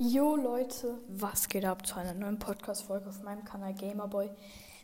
Jo 0.00 0.36
Leute, 0.36 0.96
was 1.08 1.48
geht 1.48 1.64
ab 1.64 1.84
zu 1.84 1.96
einer 1.96 2.14
neuen 2.14 2.38
Podcast-Folge 2.38 3.08
auf 3.08 3.24
meinem 3.24 3.44
Kanal 3.44 3.74
Gamerboy? 3.74 4.30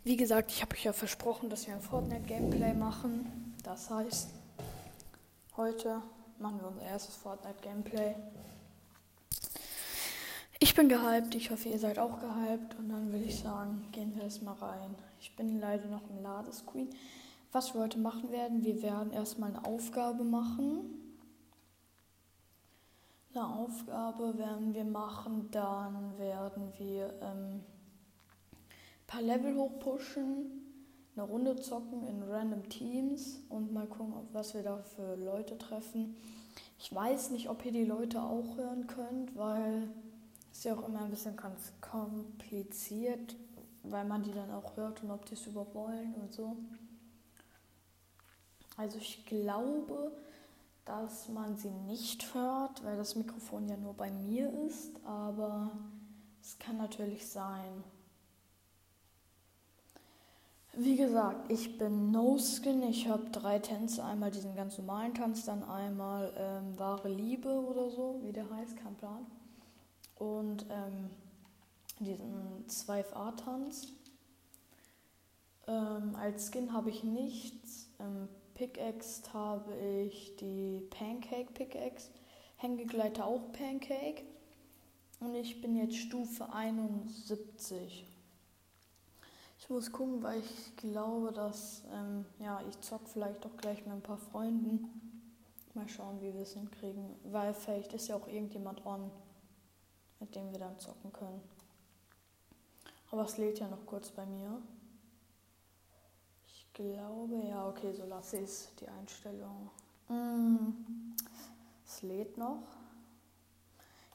Wie 0.03 0.17
gesagt, 0.17 0.51
ich 0.51 0.61
habe 0.61 0.75
euch 0.75 0.83
ja 0.83 0.93
versprochen, 0.93 1.49
dass 1.49 1.69
wir 1.69 1.75
ein 1.75 1.81
Fortnite-Gameplay 1.81 2.75
machen. 2.75 3.55
Das 3.63 3.91
heißt, 3.91 4.31
heute 5.57 6.03
machen 6.41 6.59
wir 6.61 6.67
unser 6.67 6.83
erstes 6.83 7.15
Fortnite-Gameplay. 7.15 8.17
Ich 10.59 10.75
bin 10.75 10.89
gehypt, 10.89 11.37
ich 11.37 11.49
hoffe, 11.53 11.69
ihr 11.69 11.79
seid 11.79 12.01
auch 12.01 12.19
gehypt. 12.19 12.77
Und 12.77 12.89
dann 12.89 13.13
würde 13.13 13.25
ich 13.25 13.39
sagen, 13.39 13.87
gehen 13.93 14.17
wir 14.17 14.25
erstmal 14.25 14.57
rein. 14.57 14.97
Ich 15.21 15.37
bin 15.37 15.61
leider 15.61 15.87
noch 15.87 16.11
im 16.11 16.25
Ladescreen. 16.25 16.91
Was 17.53 17.73
wir 17.73 17.83
heute 17.83 18.01
machen 18.01 18.33
werden, 18.33 18.65
wir 18.65 18.83
werden 18.83 19.13
erstmal 19.13 19.51
eine 19.51 19.65
Aufgabe 19.65 20.25
machen 20.25 21.04
eine 23.35 23.47
Aufgabe 23.47 24.39
werden 24.39 24.75
wir 24.75 24.85
machen, 24.85 25.49
dann 25.51 26.17
werden 26.19 26.73
wir 26.79 27.13
ähm, 27.21 27.61
ein 28.53 29.07
paar 29.07 29.23
Level 29.23 29.57
hochpushen, 29.57 30.63
eine 31.17 31.27
Runde 31.27 31.57
zocken 31.57 32.07
in 32.07 32.23
random 32.23 32.69
Teams 32.69 33.41
und 33.49 33.73
mal 33.73 33.87
gucken, 33.87 34.15
was 34.33 34.55
wir 34.55 34.63
da 34.63 34.79
für 34.79 35.17
Leute 35.17 35.59
treffen. 35.59 36.17
Ich 36.79 36.95
weiß 36.95 37.31
nicht, 37.31 37.49
ob 37.49 37.65
ihr 37.65 37.73
die 37.73 37.85
Leute 37.85 38.23
auch 38.23 38.57
hören 38.57 38.87
könnt, 38.87 39.37
weil 39.37 39.89
es 40.53 40.65
ja 40.65 40.75
auch 40.75 40.87
immer 40.89 41.03
ein 41.03 41.11
bisschen 41.11 41.37
ganz 41.37 41.73
kompliziert, 41.81 43.37
weil 43.83 44.05
man 44.05 44.23
die 44.23 44.33
dann 44.33 44.51
auch 44.53 44.77
hört 44.77 45.03
und 45.03 45.11
ob 45.11 45.25
die 45.27 45.35
es 45.35 45.47
überhaupt 45.47 45.75
wollen 45.75 46.15
und 46.15 46.33
so. 46.33 46.57
Also 48.77 48.99
ich 48.99 49.25
glaube, 49.27 50.13
dass 50.85 51.29
man 51.29 51.57
sie 51.57 51.71
nicht 51.71 52.35
hört, 52.35 52.85
weil 52.85 52.97
das 52.97 53.17
Mikrofon 53.17 53.69
ja 53.69 53.77
nur 53.77 53.95
bei 53.95 54.11
mir 54.11 54.51
ist, 54.67 54.93
aber 55.05 55.71
es 56.41 56.59
kann 56.59 56.77
natürlich 56.77 57.27
sein. 57.27 57.85
Wie 60.77 60.97
gesagt, 60.97 61.51
ich 61.53 61.79
bin 61.79 62.11
No 62.11 62.37
Skin. 62.37 62.83
Ich 62.83 63.09
habe 63.09 63.31
drei 63.31 63.61
Tänze. 63.61 64.05
Einmal 64.05 64.33
diesen 64.33 64.57
ganz 64.57 64.77
normalen 64.77 65.15
Tanz, 65.15 65.45
dann 65.45 65.63
einmal 65.63 66.33
ähm, 66.37 66.77
wahre 66.79 67.09
Liebe 67.09 67.49
oder 67.49 67.91
so, 67.91 68.19
wie 68.23 68.33
der 68.33 68.51
heißt, 68.51 68.77
kein 68.77 68.97
Plan. 68.97 69.25
Und 70.17 70.67
ähm, 70.71 71.11
diesen 72.01 72.67
2FA-Tanz. 72.69 73.93
Ähm, 75.69 76.17
als 76.17 76.51
Skin 76.51 76.73
habe 76.73 76.91
ich 76.91 77.05
nichts. 77.05 77.89
Pickaxe 78.55 79.23
habe 79.33 79.75
ich 79.75 80.37
die 80.37 80.81
Pancake 80.91 81.53
Pickaxe. 81.53 82.11
Hängegleiter 82.57 83.27
auch 83.27 83.53
Pancake. 83.53 84.23
Und 85.21 85.35
ich 85.35 85.61
bin 85.61 85.77
jetzt 85.77 85.97
Stufe 85.97 86.53
71. 86.53 88.07
Ich 89.59 89.71
muss 89.71 89.91
gucken, 89.91 90.23
weil 90.23 90.41
ich 90.41 90.77
glaube, 90.77 91.33
dass 91.33 91.83
ähm, 91.93 92.25
ja, 92.39 92.61
ich 92.69 92.81
zock 92.81 93.09
vielleicht 93.09 93.45
auch 93.45 93.57
gleich 93.57 93.85
mit 93.85 93.95
ein 93.95 94.03
paar 94.03 94.19
Freunden. 94.19 94.89
Mal 95.75 95.89
schauen, 95.89 96.21
wie 96.21 96.33
wir 96.33 96.43
es 96.43 96.53
hinkriegen. 96.53 97.17
Weil 97.25 97.55
vielleicht 97.55 97.93
ist 97.93 98.09
ja 98.09 98.17
auch 98.17 98.29
irgendjemand 98.29 98.87
on, 98.87 99.11
mit 100.21 100.35
dem 100.37 100.53
wir 100.53 100.59
dann 100.59 100.79
zocken 100.79 101.13
können. 101.13 101.41
Aber 103.11 103.25
es 103.25 103.37
lädt 103.37 103.59
ja 103.59 103.69
noch 103.69 103.85
kurz 103.87 104.11
bei 104.11 104.27
mir 104.27 104.63
glaube, 106.75 107.43
ja, 107.49 107.67
okay, 107.69 107.93
so 107.93 108.05
lasse 108.05 108.39
ich 108.39 108.43
es, 108.45 108.69
die 108.81 108.89
Einstellung. 108.89 109.71
Mm, 110.09 111.15
es 111.87 112.03
lädt 112.03 112.37
noch. 112.37 112.63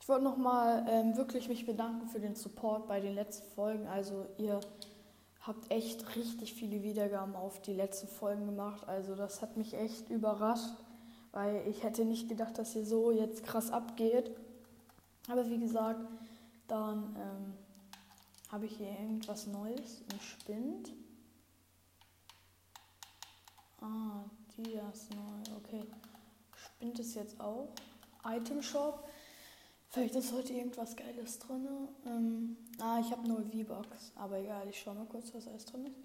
Ich 0.02 0.08
wollte 0.08 0.24
nochmal 0.24 0.86
ähm, 0.88 1.16
wirklich 1.18 1.50
mich 1.50 1.66
bedanken 1.66 2.08
für 2.08 2.20
den 2.20 2.36
Support 2.36 2.88
bei 2.88 3.00
den 3.00 3.16
letzten 3.16 3.48
Folgen. 3.56 3.88
Also 3.88 4.26
ihr 4.38 4.60
habt 5.42 5.72
echt 5.72 6.16
richtig 6.16 6.54
viele 6.54 6.84
Wiedergaben 6.84 7.36
auf 7.36 7.62
die 7.62 7.74
letzten 7.74 8.08
Folgen 8.08 8.46
gemacht. 8.46 8.88
Also 8.88 9.16
das 9.16 9.42
hat 9.42 9.56
mich 9.56 9.74
echt 9.74 10.10
überrascht, 10.10 10.76
weil 11.32 11.66
ich 11.68 11.84
hätte 11.84 12.06
nicht 12.06 12.28
gedacht, 12.28 12.58
dass 12.58 12.76
ihr 12.76 12.86
so 12.86 13.12
jetzt 13.12 13.44
krass 13.44 13.72
abgeht. 13.72 14.32
Aber 15.30 15.48
wie 15.50 15.60
gesagt, 15.60 16.06
dann 16.68 17.16
ähm, 17.16 17.54
habe 18.52 18.66
ich 18.66 18.78
hier 18.78 18.90
irgendwas 18.90 19.48
Neues, 19.48 20.04
ein 20.12 20.20
Spind. 20.20 20.92
Ah, 23.82 24.24
Dias 24.58 25.10
neu. 25.10 25.56
Okay. 25.58 25.84
Spinnt 26.56 27.00
es 27.00 27.16
jetzt 27.16 27.40
auch? 27.40 27.70
Item 28.26 28.62
Shop. 28.62 29.08
Vielleicht 29.90 30.16
ist 30.16 30.32
heute 30.34 30.54
irgendwas 30.54 30.96
Geiles 30.96 31.40
drin. 31.40 31.68
Ähm, 32.06 32.58
ah, 32.80 33.00
ich 33.00 33.12
habe 33.12 33.28
nur 33.28 33.42
V-Bucks. 33.42 34.12
Aber 34.16 34.38
egal, 34.38 34.68
ich 34.70 34.80
schau 34.80 34.94
mal 34.94 35.06
kurz, 35.06 35.34
was 35.34 35.48
alles 35.48 35.66
drin 35.66 35.88
ist. 35.88 35.98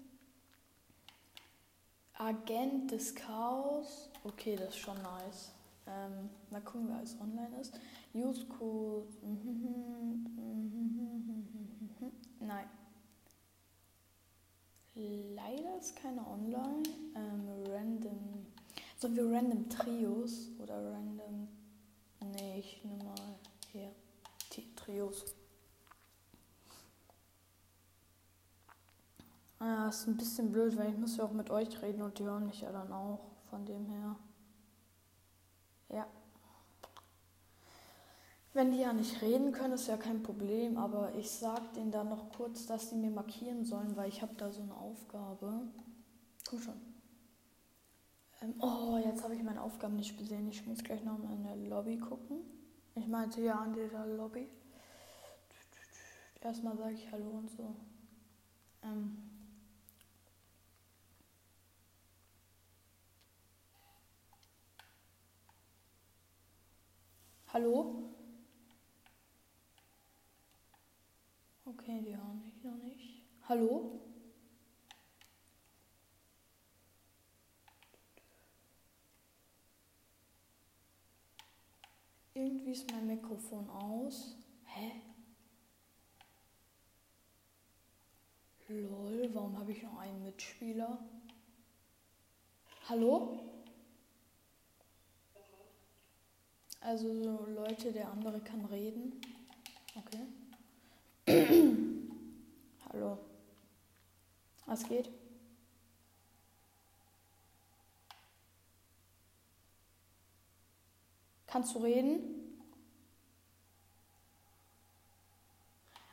Agent 2.17 2.91
des 2.91 3.13
Chaos. 3.13 4.09
Okay, 4.23 4.55
das 4.55 4.69
ist 4.69 4.77
schon 4.77 4.97
nice. 5.01 5.51
Ähm, 5.87 6.29
mal 6.49 6.61
gucken, 6.61 6.87
wer 6.87 6.97
alles 6.97 7.15
online 7.19 7.59
ist. 7.59 7.79
Use 8.13 8.45
Code. 8.47 9.07
Nein. 12.39 12.69
Leider 14.95 15.77
ist 15.77 15.95
keine 15.97 16.25
online. 16.25 16.83
Ähm, 17.15 17.49
random. 17.69 18.45
Sollen 18.97 19.15
wir 19.15 19.29
random 19.29 19.69
Trios 19.69 20.49
oder 20.57 20.91
random. 20.91 21.49
Nee, 22.21 22.59
ich 22.59 22.81
nehme 22.83 23.03
mal 23.03 23.35
hier. 23.71 23.91
Trios. 24.75 25.35
Ah, 29.59 29.89
ist 29.89 30.07
ein 30.07 30.15
bisschen 30.15 30.51
blöd, 30.51 30.77
weil 30.77 30.91
ich 30.91 30.97
muss 30.97 31.17
ja 31.17 31.25
auch 31.25 31.31
mit 31.31 31.49
euch 31.49 31.81
reden 31.81 32.01
und 32.01 32.19
die 32.19 32.23
hören 32.23 32.45
mich 32.45 32.61
ja 32.61 32.71
dann 32.71 32.91
auch. 32.93 33.19
Von 33.49 33.65
dem 33.65 33.85
her. 33.87 34.15
Ja. 35.89 36.07
Wenn 38.55 38.71
die 38.71 38.79
ja 38.79 38.93
nicht 38.93 39.21
reden 39.21 39.51
können, 39.51 39.73
ist 39.73 39.87
ja 39.87 39.97
kein 39.97 40.23
Problem, 40.23 40.77
aber 40.77 41.13
ich 41.15 41.29
sag 41.29 41.73
denen 41.73 41.91
dann 41.91 42.07
noch 42.07 42.29
kurz, 42.29 42.65
dass 42.65 42.89
sie 42.89 42.95
mir 42.95 43.09
markieren 43.11 43.65
sollen, 43.65 43.97
weil 43.97 44.07
ich 44.07 44.21
habe 44.21 44.33
da 44.37 44.49
so 44.49 44.61
eine 44.61 44.73
Aufgabe. 44.73 45.67
Komm 46.49 46.61
schon. 46.61 46.81
Ähm, 48.41 48.53
oh, 48.61 48.97
jetzt 49.03 49.25
habe 49.25 49.35
ich 49.35 49.43
meine 49.43 49.61
Aufgaben 49.61 49.97
nicht 49.97 50.17
gesehen. 50.17 50.47
Ich 50.47 50.65
muss 50.65 50.81
gleich 50.81 51.03
noch 51.03 51.17
mal 51.17 51.33
in 51.33 51.43
der 51.43 51.57
Lobby 51.57 51.97
gucken. 51.97 52.45
Ich 52.95 53.05
meinte 53.07 53.41
ja 53.41 53.55
an 53.55 53.73
dieser 53.73 54.05
Lobby. 54.05 54.47
Erstmal 56.39 56.77
sage 56.77 56.93
ich 56.93 57.11
Hallo 57.11 57.31
und 57.31 57.49
so. 57.49 57.75
Ähm. 58.83 59.17
Hallo? 67.51 68.14
Okay, 71.77 72.01
die 72.01 72.15
hören 72.15 72.41
mich 72.41 72.63
noch 72.63 72.77
nicht. 72.77 73.21
Hallo? 73.49 73.99
Irgendwie 82.33 82.71
ist 82.71 82.89
mein 82.91 83.07
Mikrofon 83.07 83.69
aus. 83.69 84.37
Hä? 84.65 85.01
Lol, 88.67 89.29
warum 89.33 89.57
habe 89.59 89.71
ich 89.71 89.83
noch 89.83 89.97
einen 89.99 90.23
Mitspieler? 90.23 91.05
Hallo? 92.87 93.39
Also 96.79 97.21
so 97.21 97.45
Leute, 97.47 97.91
der 97.91 98.09
andere 98.11 98.39
kann 98.41 98.63
reden. 98.65 99.19
Okay. 99.95 100.25
Hallo. 101.27 103.17
Was 104.67 104.87
geht? 104.87 105.09
Kannst 111.47 111.73
du 111.73 111.79
reden? 111.79 112.19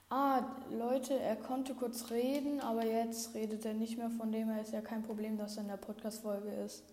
Ah, 0.09 0.43
Leute, 0.71 1.19
er 1.19 1.37
konnte 1.37 1.75
kurz 1.75 2.11
reden, 2.11 2.61
aber 2.61 2.85
jetzt 2.85 3.35
redet 3.35 3.65
er 3.65 3.75
nicht 3.75 3.99
mehr. 3.99 4.11
Von 4.11 4.31
dem 4.31 4.51
her 4.51 4.63
ist 4.63 4.73
ja 4.73 4.81
kein 4.81 5.03
Problem, 5.03 5.37
dass 5.37 5.57
er 5.57 5.63
in 5.63 5.69
der 5.69 5.79
Podcast-Folge 5.79 6.51
ist. 6.51 6.85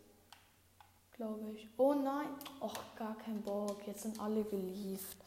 Glaube 1.14 1.52
ich. 1.54 1.68
Oh 1.78 1.94
nein. 1.94 2.30
Och, 2.60 2.76
gar 2.98 3.18
kein 3.18 3.42
Bock. 3.42 3.86
Jetzt 3.86 4.04
sind 4.04 4.20
alle 4.20 4.44
gelieft. 4.44 5.18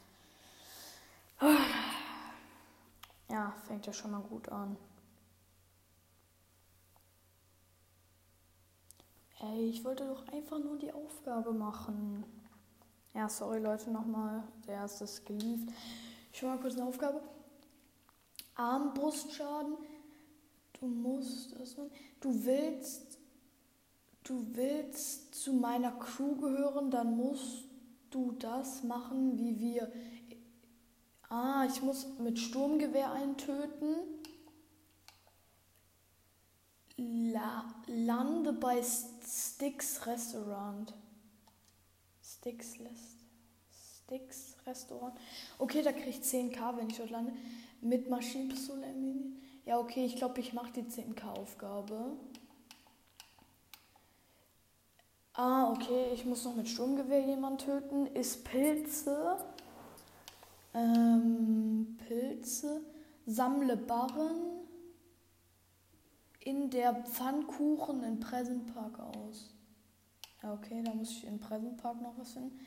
Ja, 3.33 3.51
fängt 3.67 3.87
ja 3.87 3.95
schon 3.95 4.11
mal 4.11 4.21
gut 4.21 4.51
an. 4.51 4.77
Ey, 9.41 9.71
ich 9.71 9.83
wollte 9.85 10.07
doch 10.07 10.29
einfach 10.29 10.59
nur 10.59 10.79
die 10.79 10.93
Aufgabe 10.93 11.51
machen. 11.55 12.27
Ja, 13.15 13.31
sorry 13.31 13.59
Leute 13.59 13.91
nochmal. 13.91 14.43
Der 14.67 14.75
erste 14.75 15.05
ist 15.05 15.25
geliefert. 15.25 15.75
Schon 16.35 16.51
mal 16.51 16.59
kurz 16.59 16.75
eine 16.75 16.85
Aufgabe. 16.85 17.23
Armbrustschaden. 18.55 19.79
Du 20.79 20.87
musst 20.87 21.55
erstmal. 21.55 21.91
Du 22.21 22.45
willst. 22.45 23.19
Du 24.25 24.47
willst 24.55 25.35
zu 25.35 25.55
meiner 25.55 25.93
Crew 25.93 26.37
gehören, 26.37 26.91
dann 26.91 27.17
musst 27.17 27.65
du 28.11 28.33
das 28.33 28.83
machen, 28.83 29.39
wie 29.39 29.59
wir. 29.59 29.91
Ah, 31.33 31.65
ich 31.67 31.81
muss 31.81 32.07
mit 32.19 32.39
Sturmgewehr 32.39 33.11
eintöten. 33.11 33.97
La 36.99 37.65
lande 37.87 38.53
bei 38.53 38.83
Sticks 38.83 40.07
Restaurant. 40.07 40.93
Sticks 42.23 42.77
lässt. 42.77 43.17
Sticks 43.73 44.57
Restaurant. 44.67 45.19
Okay, 45.59 45.81
da 45.81 45.93
kriege 45.93 46.11
ich 46.11 46.19
10k, 46.19 46.77
wenn 46.77 46.91
ich 46.91 46.99
dort 46.99 47.09
lande. 47.09 47.33
Mit 47.81 48.11
Maschinenpistole. 48.11 48.85
Ja, 49.65 49.79
okay, 49.79 50.05
ich 50.05 50.17
glaube, 50.17 50.39
ich 50.39 50.53
mache 50.53 50.73
die 50.73 50.83
10k-Aufgabe. 50.83 52.15
Ah, 55.33 55.71
okay, 55.71 56.13
ich 56.13 56.27
muss 56.27 56.45
noch 56.45 56.57
mit 56.57 56.69
Sturmgewehr 56.69 57.25
jemanden 57.25 57.57
töten. 57.57 58.07
Ist 58.09 58.45
Pilze. 58.45 59.39
Ähm, 60.75 61.97
Pilze. 62.07 62.83
Sammle 63.27 63.77
Barren 63.77 64.63
in 66.41 66.71
der 66.71 66.95
Pfannkuchen 67.05 68.03
in 68.03 68.19
Present 68.19 68.75
Park 68.75 68.99
aus. 68.99 69.55
Ja, 70.43 70.55
okay, 70.55 70.83
da 70.83 70.93
muss 70.93 71.11
ich 71.11 71.25
in 71.25 71.39
Present 71.39 71.77
Park 71.77 72.01
noch 72.01 72.19
was 72.19 72.33
finden. 72.33 72.59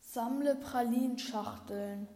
Sammle 0.00 0.54
Pralinschachteln. 0.54 2.06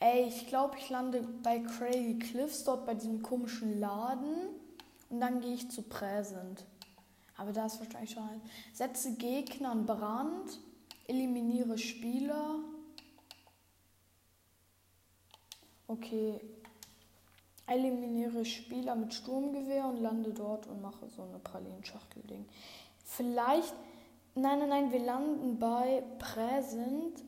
Ey, 0.00 0.28
ich 0.28 0.46
glaube, 0.46 0.78
ich 0.78 0.88
lande 0.90 1.22
bei 1.42 1.58
Craigie 1.58 2.18
Cliffs, 2.18 2.64
dort 2.64 2.86
bei 2.86 2.94
diesem 2.94 3.20
komischen 3.20 3.78
Laden. 3.78 4.48
Und 5.10 5.20
dann 5.20 5.40
gehe 5.40 5.54
ich 5.54 5.70
zu 5.70 5.82
Present. 5.82 6.64
Aber 7.36 7.52
da 7.52 7.66
ist 7.66 7.78
wahrscheinlich 7.80 8.12
schon 8.12 8.22
ein. 8.22 8.40
Setze 8.72 9.14
Gegner 9.16 9.72
in 9.72 9.86
Brand. 9.86 10.60
Eliminiere 11.08 11.78
Spieler. 11.78 12.60
Okay, 15.86 16.38
eliminiere 17.66 18.44
Spieler 18.44 18.94
mit 18.94 19.14
Sturmgewehr 19.14 19.86
und 19.86 19.96
lande 19.96 20.34
dort 20.34 20.66
und 20.66 20.82
mache 20.82 21.08
so 21.08 21.22
eine 21.22 21.38
Pralinschachtel-Ding. 21.38 22.46
Vielleicht, 23.04 23.74
nein, 24.34 24.58
nein, 24.58 24.68
nein, 24.68 24.92
wir 24.92 25.00
landen 25.00 25.58
bei 25.58 26.02
Präsent 26.18 27.24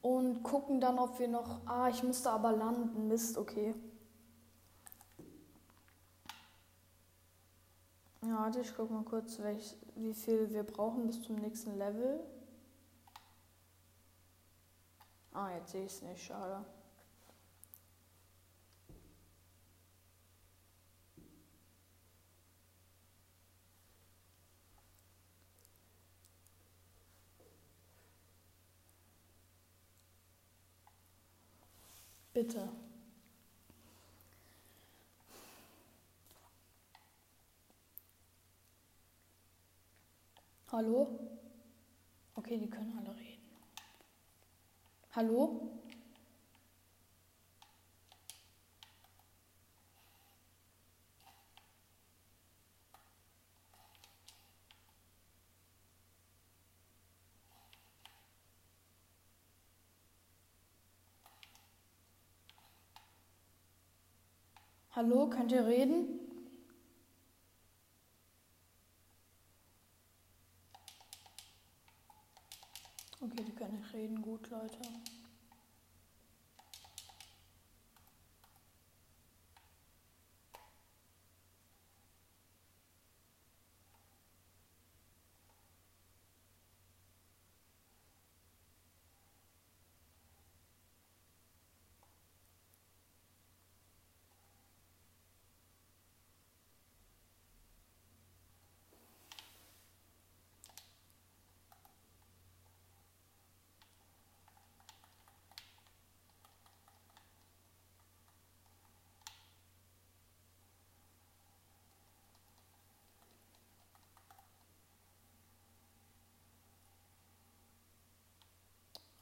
und 0.00 0.44
gucken 0.44 0.80
dann, 0.80 1.00
ob 1.00 1.18
wir 1.18 1.26
noch, 1.26 1.66
ah, 1.66 1.88
ich 1.88 2.04
musste 2.04 2.30
aber 2.30 2.52
landen, 2.52 3.08
Mist, 3.08 3.36
okay. 3.36 3.74
Ja, 8.22 8.38
warte, 8.38 8.60
ich 8.60 8.72
guck 8.76 8.92
mal 8.92 9.02
kurz, 9.02 9.40
welch, 9.40 9.76
wie 9.96 10.14
viel 10.14 10.50
wir 10.52 10.62
brauchen 10.62 11.08
bis 11.08 11.20
zum 11.20 11.36
nächsten 11.36 11.76
Level. 11.76 12.20
Ah, 15.34 15.50
jetzt 15.56 15.72
sehe 15.72 15.84
ich 15.84 15.92
es 15.92 16.02
nicht, 16.02 16.24
schade. 16.24 16.64
Bitte. 32.32 32.68
Hallo? 40.70 41.08
Okay, 42.36 42.58
die 42.58 42.68
können 42.70 42.96
alle 42.98 43.16
reden. 43.16 43.23
Hallo? 45.16 45.70
Hallo, 64.90 65.30
könnt 65.30 65.52
ihr 65.52 65.64
reden? 65.64 66.18
Okay, 73.20 73.44
die 73.44 73.52
können 73.52 73.78
nicht 73.78 73.86
reden. 74.04 74.22
Gut, 74.22 74.50
Leute. 74.50 74.78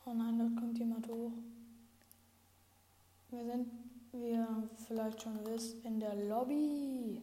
Oh 0.04 0.12
nein, 0.12 0.38
dort 0.38 0.56
kommt 0.56 0.78
jemand 0.78 1.06
hoch. 1.08 1.32
Wir 3.30 3.44
sind, 3.44 3.68
wie 4.12 4.30
ihr 4.30 4.68
vielleicht 4.86 5.22
schon 5.22 5.38
wisst, 5.46 5.84
in 5.84 6.00
der 6.00 6.14
Lobby. 6.14 7.22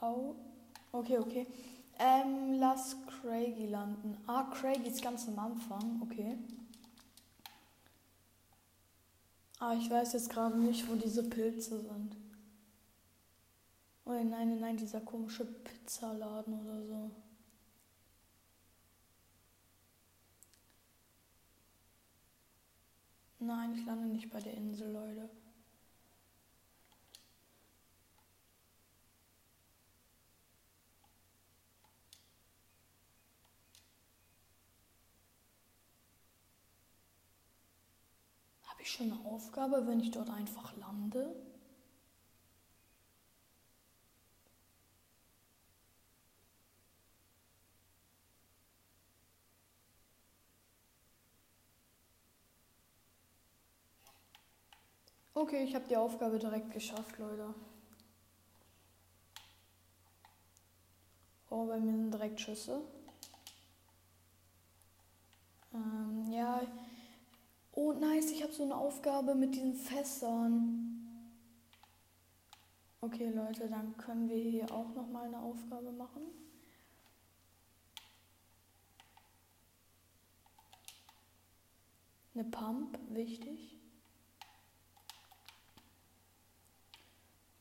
Au. 0.00 0.36
Okay, 0.92 1.18
okay. 1.18 1.46
Ähm, 1.98 2.54
lass 2.60 2.96
Craigie 3.06 3.66
landen. 3.66 4.16
Ah, 4.26 4.44
Craigie 4.44 4.88
ist 4.88 5.02
ganz 5.02 5.26
am 5.26 5.38
Anfang. 5.38 6.00
Okay. 6.02 6.38
Ah, 9.58 9.74
ich 9.74 9.90
weiß 9.90 10.12
jetzt 10.12 10.30
gerade 10.30 10.58
nicht, 10.58 10.88
wo 10.88 10.94
diese 10.94 11.22
Pilze 11.28 11.80
sind. 11.80 12.16
Oh 14.06 14.12
nein, 14.12 14.30
nein, 14.30 14.58
nein, 14.60 14.76
dieser 14.78 15.00
komische 15.02 15.44
Pizzaladen 15.44 16.54
oder 16.60 16.82
so. 16.86 17.10
Nein, 23.38 23.74
ich 23.74 23.86
lande 23.86 24.06
nicht 24.08 24.30
bei 24.30 24.40
der 24.40 24.52
Insel, 24.54 24.92
Leute. 24.92 25.30
Habe 38.66 38.82
ich 38.82 38.90
schon 38.92 39.10
eine 39.10 39.24
Aufgabe, 39.24 39.86
wenn 39.86 40.00
ich 40.00 40.10
dort 40.10 40.28
einfach 40.30 40.76
lande? 40.76 41.34
Okay, 55.36 55.64
ich 55.64 55.74
habe 55.74 55.86
die 55.86 55.98
Aufgabe 55.98 56.38
direkt 56.38 56.72
geschafft, 56.72 57.18
Leute. 57.18 57.52
Oh, 61.50 61.66
bei 61.66 61.78
mir 61.78 61.92
sind 61.92 62.10
direkt 62.10 62.40
Schüsse. 62.40 62.80
Ähm, 65.74 66.32
ja. 66.32 66.62
Oh, 67.72 67.92
nice, 67.92 68.30
ich 68.30 68.42
habe 68.42 68.54
so 68.54 68.62
eine 68.62 68.74
Aufgabe 68.74 69.34
mit 69.34 69.54
diesen 69.54 69.74
Fässern. 69.74 71.06
Okay, 73.02 73.28
Leute, 73.28 73.68
dann 73.68 73.94
können 73.98 74.30
wir 74.30 74.38
hier 74.38 74.72
auch 74.72 74.94
noch 74.94 75.06
mal 75.06 75.26
eine 75.26 75.38
Aufgabe 75.38 75.92
machen. 75.92 76.22
Eine 82.32 82.44
Pump, 82.44 82.98
wichtig. 83.10 83.75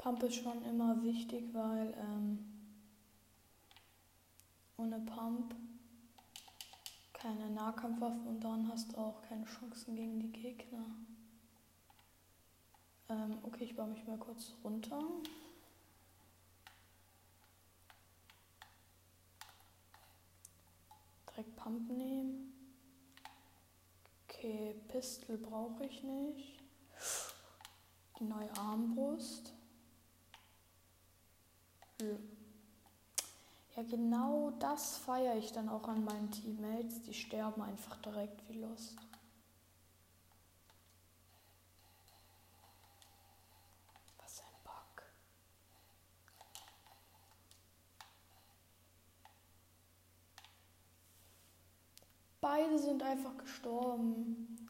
Pump 0.05 0.21
ist 0.21 0.35
schon 0.35 0.63
immer 0.65 1.01
wichtig, 1.01 1.51
weil 1.51 1.91
ähm, 1.97 2.37
ohne 4.77 4.99
Pump 4.99 5.55
keine 7.11 7.49
Nahkampfwaffe 7.49 8.19
und 8.29 8.39
dann 8.43 8.71
hast 8.71 8.91
du 8.91 8.97
auch 8.97 9.23
keine 9.23 9.45
Chancen 9.45 9.95
gegen 9.95 10.19
die 10.19 10.31
Gegner. 10.31 10.85
Ähm, 13.09 13.39
okay, 13.41 13.63
ich 13.63 13.75
baue 13.75 13.87
mich 13.87 14.05
mal 14.05 14.19
kurz 14.19 14.53
runter. 14.63 15.01
Direkt 21.31 21.55
Pump 21.55 21.89
nehmen. 21.89 22.53
Okay, 24.27 24.75
Pistol 24.87 25.39
brauche 25.39 25.83
ich 25.87 26.03
nicht. 26.03 26.63
Die 28.19 28.25
neue 28.25 28.55
Armbrust. 28.55 29.54
Ja, 32.01 33.83
genau 33.83 34.51
das 34.59 34.97
feiere 34.97 35.37
ich 35.37 35.51
dann 35.53 35.69
auch 35.69 35.87
an 35.87 36.03
meinen 36.03 36.29
Teammates. 36.31 37.01
Die 37.03 37.13
sterben 37.13 37.61
einfach 37.61 37.95
direkt 37.97 38.47
wie 38.49 38.59
Lust. 38.59 38.97
Was 44.17 44.39
ein 44.39 44.63
Bock. 44.63 45.03
Beide 52.41 52.77
sind 52.77 53.03
einfach 53.03 53.37
gestorben. 53.37 54.67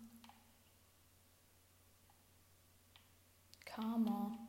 Karma. 3.65 4.45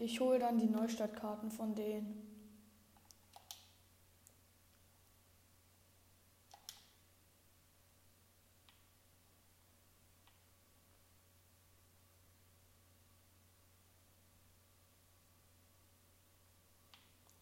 Ich, 0.00 0.18
hole 0.18 0.38
dann 0.38 0.56
die 0.56 0.66
Neustartkarten 0.66 1.50
von 1.50 1.74
denen. 1.74 2.26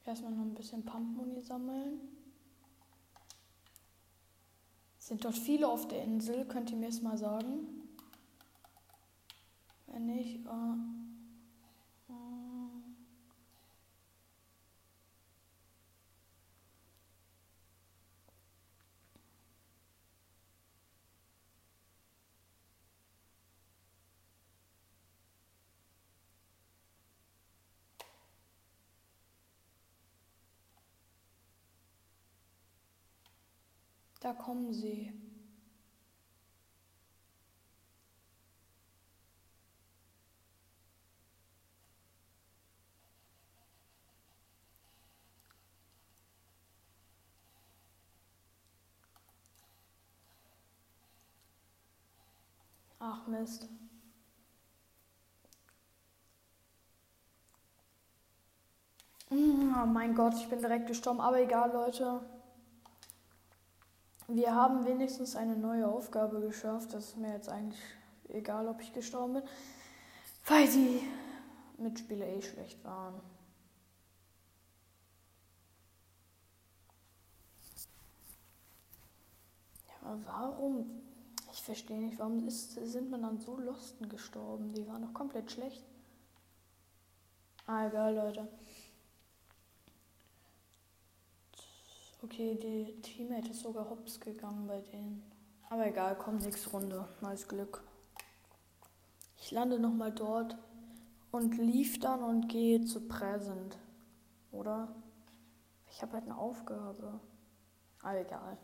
Erstmal 0.04 0.32
noch 0.32 0.42
ein 0.42 0.54
bisschen 0.54 0.84
Pumpmuni 0.84 1.40
sammeln. 1.42 2.00
Sind 4.98 5.24
dort 5.24 5.38
viele 5.38 5.68
auf 5.68 5.86
der 5.86 6.02
Insel? 6.02 6.44
Könnt 6.44 6.72
ihr 6.72 6.76
mir 6.76 6.88
es 6.88 7.02
mal 7.02 7.16
sagen? 7.16 7.68
Wenn 9.86 10.06
nicht, 10.06 10.44
äh 10.44 11.07
Da 34.28 34.34
kommen 34.34 34.74
sie. 34.74 35.10
Ach 53.00 53.26
Mist. 53.28 53.66
Oh 59.30 59.34
mein 59.86 60.14
Gott, 60.14 60.34
ich 60.34 60.48
bin 60.50 60.58
direkt 60.60 60.86
gestorben. 60.86 61.22
Aber 61.22 61.40
egal, 61.40 61.72
Leute. 61.72 62.37
Wir 64.30 64.54
haben 64.54 64.84
wenigstens 64.84 65.36
eine 65.36 65.56
neue 65.56 65.88
Aufgabe 65.88 66.40
geschafft. 66.40 66.92
Das 66.92 67.06
ist 67.06 67.16
mir 67.16 67.32
jetzt 67.32 67.48
eigentlich 67.48 67.80
egal, 68.28 68.68
ob 68.68 68.82
ich 68.82 68.92
gestorben 68.92 69.34
bin, 69.34 69.42
weil 70.46 70.68
die 70.68 71.00
Mitspieler 71.78 72.26
eh 72.26 72.42
schlecht 72.42 72.84
waren. 72.84 73.14
Ja, 79.88 80.10
aber 80.10 80.20
warum? 80.26 80.90
Ich 81.50 81.62
verstehe 81.62 81.98
nicht, 81.98 82.18
warum 82.18 82.46
ist, 82.46 82.74
sind 82.74 83.10
wir 83.10 83.18
dann 83.18 83.40
so 83.40 83.56
Losten 83.56 84.10
gestorben? 84.10 84.74
Die 84.74 84.86
waren 84.86 85.00
doch 85.00 85.14
komplett 85.14 85.50
schlecht. 85.50 85.82
Ah, 87.66 87.86
egal, 87.86 88.14
Leute. 88.14 88.48
Okay, 92.20 92.56
die 92.56 93.00
Teammate 93.00 93.50
ist 93.50 93.60
sogar 93.60 93.88
hops 93.88 94.18
gegangen 94.18 94.66
bei 94.66 94.80
denen. 94.80 95.22
Aber 95.70 95.86
egal, 95.86 96.16
komm, 96.18 96.38
nächste 96.38 96.70
Runde. 96.70 97.08
Neues 97.20 97.46
Glück. 97.46 97.84
Ich 99.36 99.52
lande 99.52 99.78
nochmal 99.78 100.10
dort 100.10 100.58
und 101.30 101.56
lief 101.56 102.00
dann 102.00 102.24
und 102.24 102.48
gehe 102.48 102.84
zu 102.84 103.06
Present. 103.06 103.78
Oder? 104.50 104.88
Ich 105.90 106.02
habe 106.02 106.14
halt 106.14 106.24
eine 106.24 106.36
Aufgabe. 106.36 107.20
Aber 108.02 108.20
egal. 108.20 108.58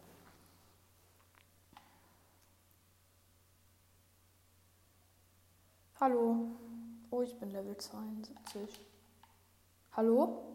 Hallo. 6.01 6.49
Oh, 7.11 7.23
ich 7.23 7.39
bin 7.39 7.51
Level 7.51 7.77
72. 7.77 8.85
Hallo? 9.93 10.54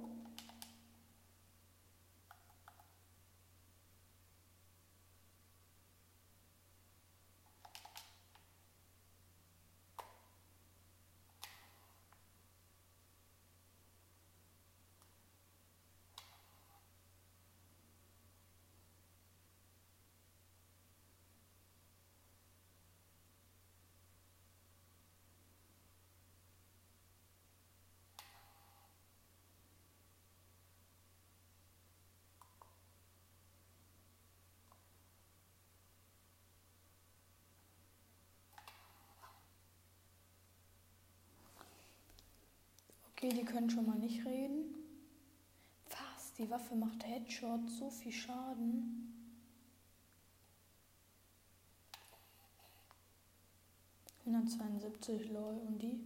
Okay, 43.22 43.34
die 43.34 43.44
können 43.44 43.70
schon 43.70 43.86
mal 43.86 43.98
nicht 44.00 44.26
reden. 44.26 44.74
Was? 45.90 46.32
Die 46.38 46.50
Waffe 46.50 46.74
macht 46.74 47.04
Headshot, 47.06 47.70
so 47.70 47.90
viel 47.90 48.14
Schaden. 48.14 49.14
...172 54.26 55.34
lol. 55.34 55.60
Und 55.68 55.80
die? 55.80 56.00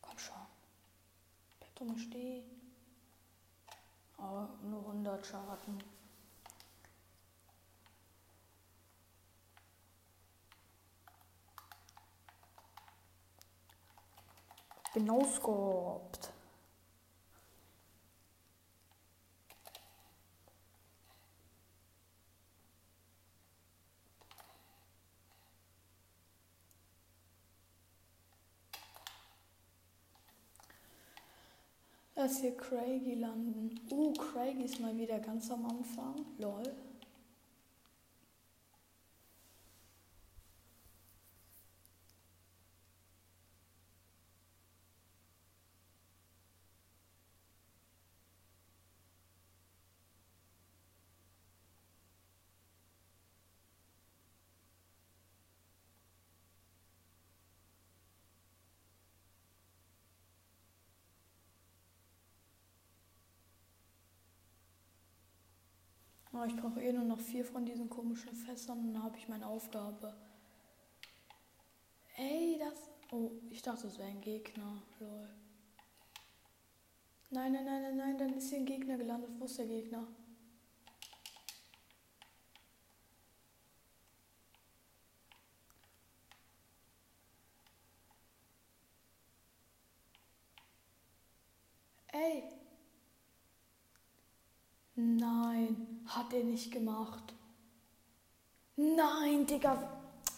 Komm 0.00 0.16
schon. 0.16 0.36
Bleib 1.60 1.74
doch 1.74 1.84
mal 1.84 1.98
stehen. 1.98 2.44
Oh, 4.16 4.46
nur 4.66 4.80
100 4.80 5.26
Schaden. 5.26 5.76
Genoskoppt. 14.94 16.32
Lass 32.20 32.40
hier 32.40 32.56
Craigie 32.56 33.14
landen. 33.14 33.78
Uh, 33.92 34.12
Craigie 34.12 34.64
ist 34.64 34.80
mal 34.80 34.96
wieder 34.96 35.20
ganz 35.20 35.50
am 35.52 35.64
Anfang. 35.66 36.26
Lol. 36.38 36.64
Oh, 66.38 66.44
ich 66.44 66.54
brauche 66.54 66.80
eh 66.80 66.92
nur 66.92 67.04
noch 67.04 67.18
vier 67.18 67.44
von 67.44 67.64
diesen 67.64 67.90
komischen 67.90 68.32
Fässern 68.32 68.78
und 68.78 68.94
dann 68.94 69.02
habe 69.02 69.16
ich 69.18 69.28
meine 69.28 69.46
Aufgabe. 69.46 70.14
Ey, 72.16 72.56
das. 72.60 72.90
Oh, 73.10 73.32
ich 73.50 73.60
dachte, 73.62 73.88
es 73.88 73.98
wäre 73.98 74.08
ein 74.08 74.20
Gegner. 74.20 74.80
Lol. 75.00 75.28
Nein, 77.30 77.52
nein, 77.52 77.64
nein, 77.64 77.82
nein, 77.82 77.96
nein, 77.96 78.18
dann 78.18 78.34
ist 78.34 78.50
hier 78.50 78.58
ein 78.58 78.66
Gegner 78.66 78.96
gelandet. 78.96 79.30
Wo 79.38 79.46
ist 79.46 79.58
der 79.58 79.66
Gegner? 79.66 80.06
Ey! 92.12 92.44
Nein, 94.94 95.37
hat 96.08 96.32
er 96.32 96.44
nicht 96.44 96.72
gemacht. 96.72 97.34
Nein, 98.76 99.46
Digga. 99.46 99.76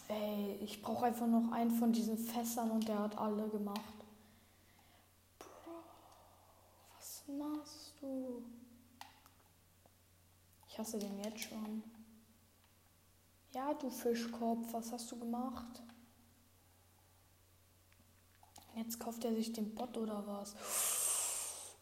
Ey, 0.07 0.57
ich 0.61 0.81
brauche 0.81 1.05
einfach 1.05 1.27
noch 1.27 1.51
einen 1.51 1.71
von 1.71 1.93
diesen 1.93 2.17
Fässern 2.17 2.71
und 2.71 2.87
der 2.87 2.99
hat 2.99 3.17
alle 3.17 3.47
gemacht. 3.47 3.79
Bro, 5.39 5.83
was 6.97 7.23
machst 7.27 7.93
du? 8.01 8.43
Ich 10.67 10.77
hasse 10.77 10.99
den 10.99 11.17
jetzt 11.23 11.39
schon. 11.39 11.83
Ja, 13.53 13.73
du 13.73 13.89
Fischkopf, 13.89 14.73
was 14.73 14.91
hast 14.91 15.11
du 15.11 15.19
gemacht? 15.19 15.81
Jetzt 18.75 18.99
kauft 18.99 19.23
er 19.25 19.35
sich 19.35 19.51
den 19.51 19.75
Bot 19.75 19.97
oder 19.97 20.25
was? 20.25 20.55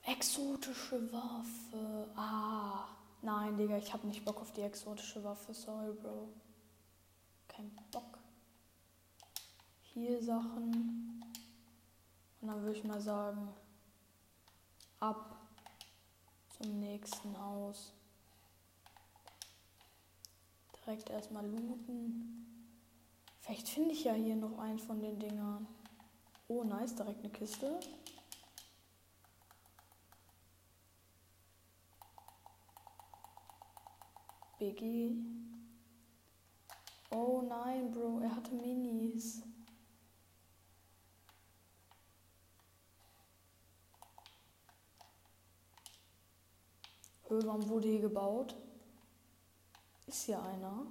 Exotische 0.03 1.11
Waffe. 1.11 2.11
Ah. 2.15 2.98
Nein, 3.21 3.57
Digga, 3.57 3.77
ich 3.77 3.93
hab 3.93 4.03
nicht 4.03 4.23
Bock 4.23 4.39
auf 4.41 4.53
die 4.53 4.61
exotische 4.61 5.23
Waffe. 5.23 5.53
Sorry, 5.53 5.91
Bro. 5.91 6.29
Kein 7.47 7.69
Bock. 7.91 8.17
Hier 9.81 10.21
Sachen. 10.23 11.23
Und 12.41 12.47
dann 12.47 12.61
würde 12.61 12.77
ich 12.77 12.83
mal 12.85 13.01
sagen, 13.01 13.49
ab 14.99 15.35
zum 16.57 16.79
nächsten 16.79 17.37
Haus. 17.37 17.91
Direkt 20.85 21.09
erstmal 21.09 21.45
looten. 21.45 22.45
Vielleicht 23.41 23.67
finde 23.67 23.91
ich 23.91 24.05
ja 24.05 24.13
hier 24.13 24.35
noch 24.35 24.57
einen 24.59 24.79
von 24.79 25.01
den 25.01 25.19
Dingern. 25.19 25.67
Oh, 26.47 26.63
nice, 26.63 26.95
direkt 26.95 27.19
eine 27.19 27.29
Kiste. 27.29 27.79
Biggie. 34.59 35.15
Oh 37.11 37.41
nein, 37.41 37.89
Bro, 37.91 38.19
er 38.19 38.35
hatte 38.35 38.53
Minis. 38.53 39.41
Warum 47.29 47.69
wurde 47.69 47.87
hier 47.87 48.01
gebaut? 48.01 48.55
Ist 50.07 50.23
hier 50.23 50.41
einer? 50.41 50.87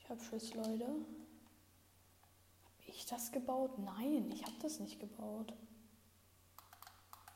Ich 0.00 0.10
hab 0.10 0.20
Schiss, 0.20 0.52
Leute. 0.54 0.84
Hab 0.84 2.88
ich 2.88 3.06
das 3.06 3.32
gebaut? 3.32 3.78
Nein, 3.78 4.30
ich 4.32 4.44
hab 4.44 4.58
das 4.60 4.80
nicht 4.80 5.00
gebaut. 5.00 5.54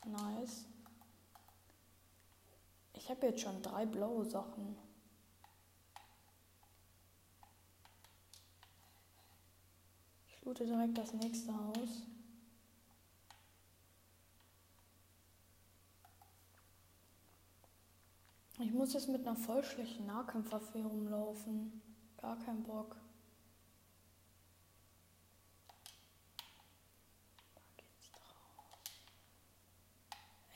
Nice. 0.05 0.65
Ich 3.05 3.11
habe 3.11 3.27
jetzt 3.27 3.41
schon 3.41 3.61
drei 3.61 3.85
blaue 3.85 4.25
Sachen. 4.25 4.75
Ich 10.27 10.43
loote 10.43 10.65
direkt 10.65 10.97
das 10.97 11.13
nächste 11.13 11.55
Haus. 11.55 12.01
Ich 18.57 18.71
muss 18.71 18.93
jetzt 18.93 19.09
mit 19.09 19.21
einer 19.21 19.35
voll 19.35 19.63
schlechten 19.63 20.07
Nahkampfwaffe 20.07 20.83
rumlaufen. 20.83 21.83
Gar 22.17 22.39
kein 22.39 22.63
Bock. 22.63 22.95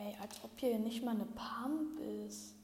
Ey, 0.10 0.16
als 0.22 0.44
ob 0.44 0.60
hier 0.60 0.80
nicht 0.80 1.04
mal 1.04 1.16
eine 1.16 1.26
Pump 1.26 2.00
ist. 2.00 2.56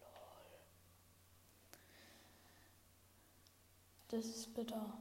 Lol. 0.00 0.60
Das 4.08 4.24
ist 4.26 4.54
bitter. 4.54 4.98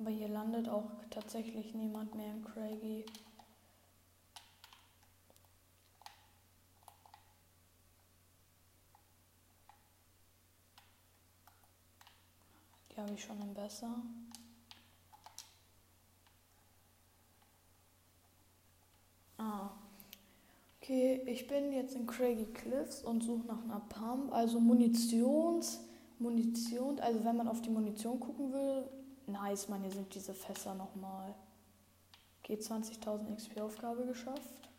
Aber 0.00 0.10
hier 0.10 0.28
landet 0.28 0.68
auch 0.68 0.90
tatsächlich 1.10 1.72
niemand 1.74 2.14
mehr 2.16 2.32
in 2.32 2.44
Craigie. 2.44 3.06
Die 12.94 13.00
habe 13.00 13.12
ich 13.12 13.24
schon 13.24 13.40
im 13.40 13.54
Besser. 13.54 13.90
Ah. 19.38 19.70
Okay, 20.80 21.22
ich 21.26 21.46
bin 21.46 21.72
jetzt 21.72 21.96
in 21.96 22.06
Craigie 22.06 22.52
Cliffs 22.52 23.02
und 23.02 23.22
suche 23.22 23.46
nach 23.46 23.62
einer 23.62 23.80
Pump. 23.80 24.32
Also 24.32 24.60
Munitions. 24.60 25.80
Munition, 26.20 27.00
also 27.00 27.24
wenn 27.24 27.36
man 27.36 27.48
auf 27.48 27.60
die 27.60 27.70
Munition 27.70 28.20
gucken 28.20 28.52
will, 28.52 28.88
nice, 29.26 29.68
man, 29.68 29.82
hier 29.82 29.90
sind 29.90 30.14
diese 30.14 30.32
Fässer 30.32 30.74
nochmal. 30.74 31.34
Okay, 32.42 32.54
20.000 32.54 33.34
XP-Aufgabe 33.34 34.06
geschafft. 34.06 34.70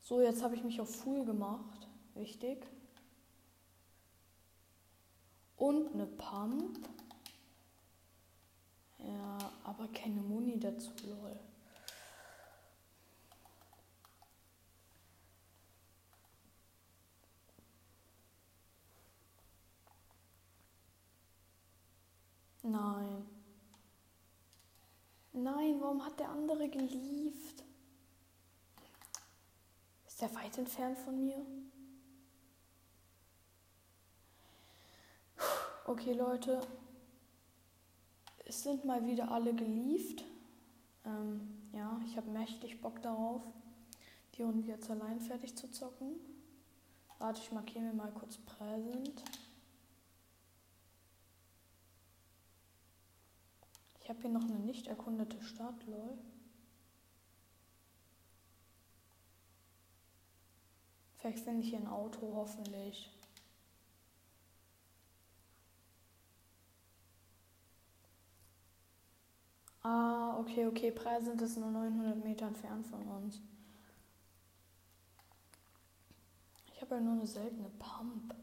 So, 0.00 0.20
jetzt 0.20 0.42
habe 0.44 0.54
ich 0.54 0.62
mich 0.62 0.80
auf 0.80 0.94
Full 0.94 1.24
gemacht. 1.24 1.88
Wichtig 2.14 2.66
und 5.62 5.94
eine 5.94 6.06
Pump. 6.06 6.88
Ja, 8.98 9.38
aber 9.62 9.86
keine 9.92 10.20
Muni 10.20 10.58
dazu, 10.58 10.90
lol. 11.06 11.38
Nein. 22.64 23.24
Nein, 25.32 25.80
warum 25.80 26.04
hat 26.04 26.18
der 26.18 26.28
andere 26.28 26.68
gelieft? 26.68 27.62
Ist 30.08 30.20
der 30.20 30.34
weit 30.34 30.58
entfernt 30.58 30.98
von 30.98 31.24
mir? 31.24 31.46
Okay, 35.84 36.12
Leute, 36.12 36.60
es 38.44 38.62
sind 38.62 38.84
mal 38.84 39.04
wieder 39.04 39.32
alle 39.32 39.52
gelieft. 39.52 40.24
Ähm, 41.04 41.70
ja, 41.72 42.00
ich 42.06 42.16
habe 42.16 42.30
mächtig 42.30 42.80
Bock 42.80 43.02
darauf, 43.02 43.42
die 44.36 44.42
Runde 44.42 44.68
jetzt 44.68 44.88
allein 44.88 45.18
fertig 45.18 45.56
zu 45.56 45.68
zocken. 45.72 46.20
Warte, 47.18 47.40
ich 47.42 47.50
markiere 47.50 47.86
mir 47.86 47.94
mal 47.94 48.12
kurz 48.12 48.38
Präsent. 48.38 49.24
Ich 54.00 54.08
habe 54.08 54.20
hier 54.20 54.30
noch 54.30 54.44
eine 54.44 54.60
nicht 54.60 54.86
erkundete 54.86 55.42
Stadt, 55.42 55.84
lol. 55.88 56.16
Vielleicht 61.16 61.40
finde 61.40 61.62
ich 61.62 61.70
hier 61.70 61.80
ein 61.80 61.88
Auto, 61.88 62.34
hoffentlich. 62.36 63.10
Ah, 69.82 70.38
okay, 70.38 70.66
okay. 70.66 70.90
Preise 70.92 71.26
sind 71.26 71.42
es 71.42 71.56
nur 71.56 71.70
900 71.70 72.22
Meter 72.24 72.46
entfernt 72.46 72.86
von 72.86 73.02
uns. 73.06 73.40
Ich 76.74 76.80
habe 76.80 76.96
ja 76.96 77.00
nur 77.00 77.14
eine 77.14 77.26
seltene 77.26 77.70
Pump. 77.78 78.34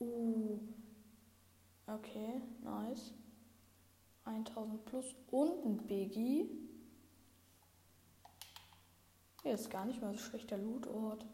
Uh. 0.00 0.58
Okay, 1.86 2.42
nice. 2.62 3.12
1000 4.24 4.84
plus 4.84 5.14
und 5.30 5.64
ein 5.64 5.86
Biggie. 5.86 6.50
Hier 9.42 9.54
ist 9.54 9.70
gar 9.70 9.86
nicht 9.86 10.02
mal 10.02 10.12
so 10.12 10.18
schlecht 10.18 10.50
der 10.50 10.58
Lootort. 10.58 11.24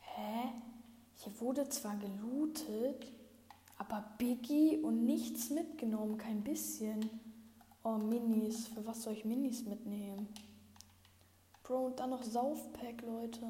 Hä? 0.00 0.52
Hier 1.28 1.40
wurde 1.42 1.68
zwar 1.68 1.94
gelootet, 1.96 3.12
aber 3.76 4.02
Biggie 4.16 4.78
und 4.78 5.04
nichts 5.04 5.50
mitgenommen, 5.50 6.16
kein 6.16 6.42
bisschen. 6.42 7.10
Oh, 7.84 7.98
Minis. 7.98 8.68
Für 8.68 8.86
was 8.86 9.02
soll 9.02 9.12
ich 9.12 9.26
Minis 9.26 9.64
mitnehmen? 9.64 10.28
Bro, 11.62 11.86
und 11.86 12.00
dann 12.00 12.10
noch 12.10 12.22
Saufpack, 12.22 13.02
Leute. 13.02 13.42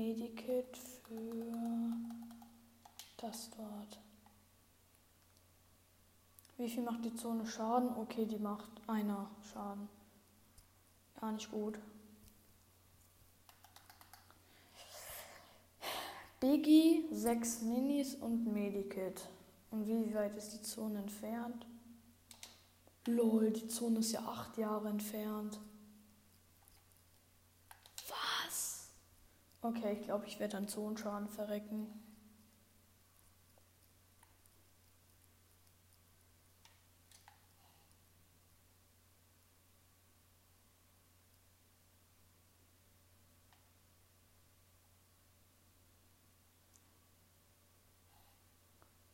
Medikit 0.00 0.78
für 0.78 1.94
das 3.18 3.50
dort. 3.50 4.00
Wie 6.56 6.70
viel 6.70 6.82
macht 6.82 7.04
die 7.04 7.14
Zone 7.14 7.44
Schaden? 7.44 7.94
Okay, 7.94 8.24
die 8.24 8.38
macht 8.38 8.70
einer 8.86 9.30
Schaden. 9.52 9.90
Gar 11.20 11.32
nicht 11.32 11.50
gut. 11.50 11.78
Biggie, 16.40 17.06
6 17.10 17.60
Minis 17.60 18.14
und 18.14 18.50
Medikit. 18.50 19.28
Und 19.70 19.86
wie 19.86 20.14
weit 20.14 20.34
ist 20.34 20.54
die 20.54 20.62
Zone 20.62 21.00
entfernt? 21.00 21.66
Lol, 23.04 23.50
die 23.50 23.68
Zone 23.68 23.98
ist 23.98 24.12
ja 24.12 24.20
8 24.20 24.56
Jahre 24.56 24.88
entfernt. 24.88 25.60
Okay, 29.62 29.92
ich 29.92 30.02
glaube, 30.04 30.26
ich 30.26 30.40
werde 30.40 30.56
an 30.56 30.68
Zonenschaden 30.68 31.28
verrecken. 31.28 31.86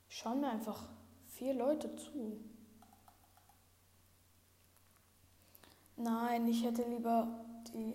Schauen 0.08 0.40
mir 0.40 0.50
einfach 0.50 0.88
vier 1.26 1.54
Leute 1.54 1.94
zu. 1.96 2.40
Nein, 5.96 6.46
ich 6.46 6.64
hätte 6.64 6.82
lieber 6.88 7.44
die 7.72 7.94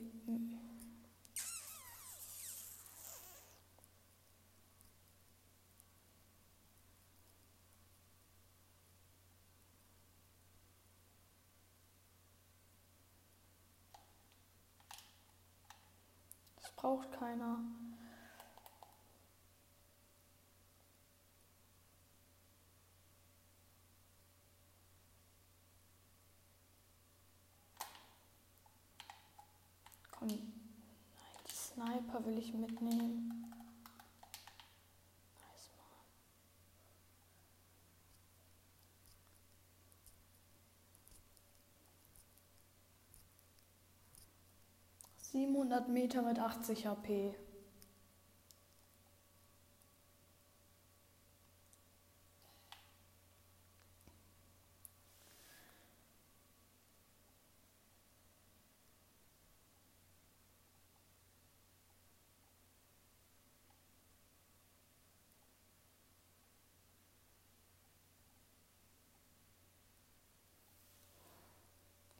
Braucht 16.75 17.11
keiner. 17.11 17.59
Komm, 30.11 30.27
nein, 30.27 30.53
die 31.47 31.51
Sniper 31.55 32.25
will 32.25 32.37
ich 32.37 32.53
mitnehmen. 32.53 33.30
700 45.31 45.87
Meter 45.87 46.21
mit 46.23 46.39
80 46.39 46.87
HP. 46.87 47.33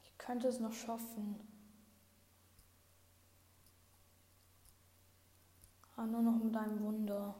Ich 0.02 0.18
könnte 0.18 0.48
es 0.48 0.62
noch 0.62 0.72
schaffen. 0.72 1.51
Ah, 6.02 6.08
nur 6.08 6.24
noch 6.24 6.44
mit 6.44 6.58
einem 6.58 6.84
Wunder. 6.84 7.36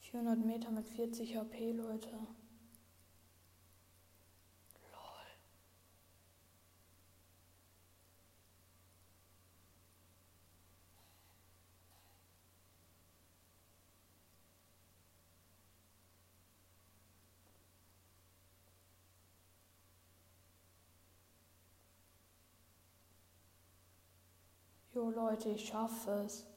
400 0.00 0.38
Meter 0.46 0.70
mit 0.70 0.88
40 0.88 1.36
HP, 1.36 1.72
Leute. 1.72 2.08
Lol. 4.90 5.26
Jo 24.94 25.10
Leute, 25.10 25.50
ich 25.50 25.68
schaffe 25.68 26.10
es. 26.24 26.51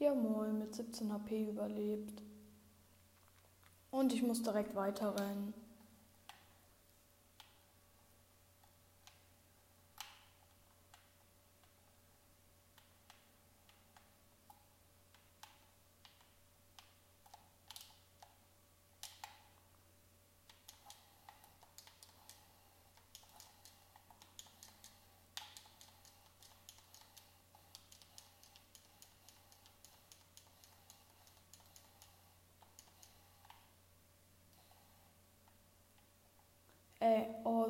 Ja 0.00 0.14
moin, 0.14 0.60
mit 0.60 0.74
17 0.74 1.12
HP 1.12 1.48
überlebt. 1.48 2.22
Und 3.90 4.12
ich 4.12 4.22
muss 4.22 4.42
direkt 4.42 4.76
weiterrennen. 4.76 5.54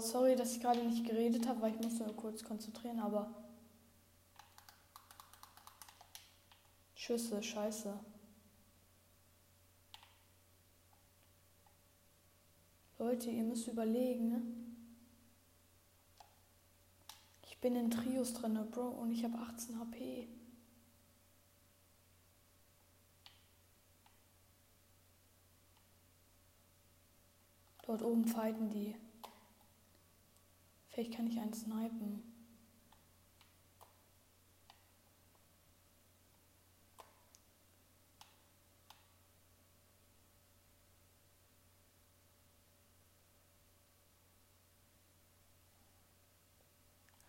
Sorry, 0.01 0.37
dass 0.37 0.53
ich 0.53 0.61
gerade 0.61 0.83
nicht 0.85 1.05
geredet 1.07 1.47
habe, 1.49 1.61
weil 1.61 1.75
ich 1.75 1.81
musste 1.81 2.05
nur 2.05 2.17
kurz 2.17 2.45
konzentrieren, 2.45 3.01
aber. 3.01 3.35
Schüsse, 6.95 7.43
scheiße. 7.43 7.99
Leute, 12.99 13.31
ihr 13.31 13.45
müsst 13.45 13.69
überlegen, 13.69 14.29
ne? 14.29 14.43
Ich 17.47 17.59
bin 17.59 17.77
in 17.77 17.91
Trios 17.91 18.35
drin, 18.35 18.53
ne, 18.53 18.65
Bro, 18.65 18.89
und 18.89 19.13
ich 19.13 19.25
habe 19.25 19.39
18 19.39 19.79
HP. 19.79 20.29
Dort 27.87 28.03
oben 28.03 28.27
fighten 28.27 28.69
die. 28.71 28.95
Vielleicht 30.99 31.15
kann 31.15 31.29
ich 31.29 31.39
einen 31.39 31.55
snipen. 31.55 32.25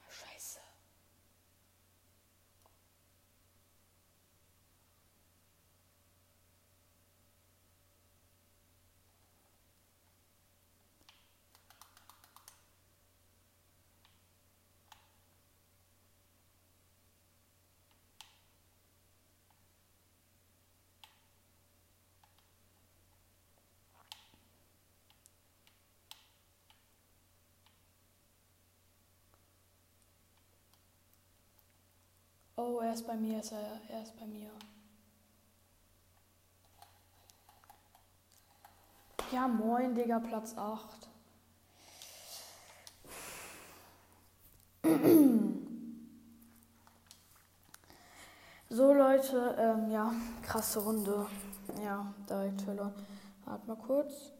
Scheiße. 0.09 0.59
Oh, 32.61 32.81
er 32.81 32.93
ist 32.93 33.07
bei 33.07 33.15
mir, 33.15 33.39
ist 33.39 33.53
er, 33.53 33.79
er 33.87 34.03
ist 34.03 34.19
bei 34.19 34.25
mir. 34.25 34.51
Ja, 39.31 39.47
moin, 39.47 39.95
Digga, 39.95 40.19
Platz 40.19 40.57
8. 40.57 41.07
So, 48.67 48.93
Leute, 48.93 49.55
ähm, 49.57 49.89
ja, 49.89 50.13
krasse 50.41 50.79
Runde. 50.83 51.27
Ja, 51.81 52.13
direkt 52.29 52.61
verloren. 52.63 52.93
Warte 53.45 53.67
mal 53.67 53.77
kurz. 53.77 54.33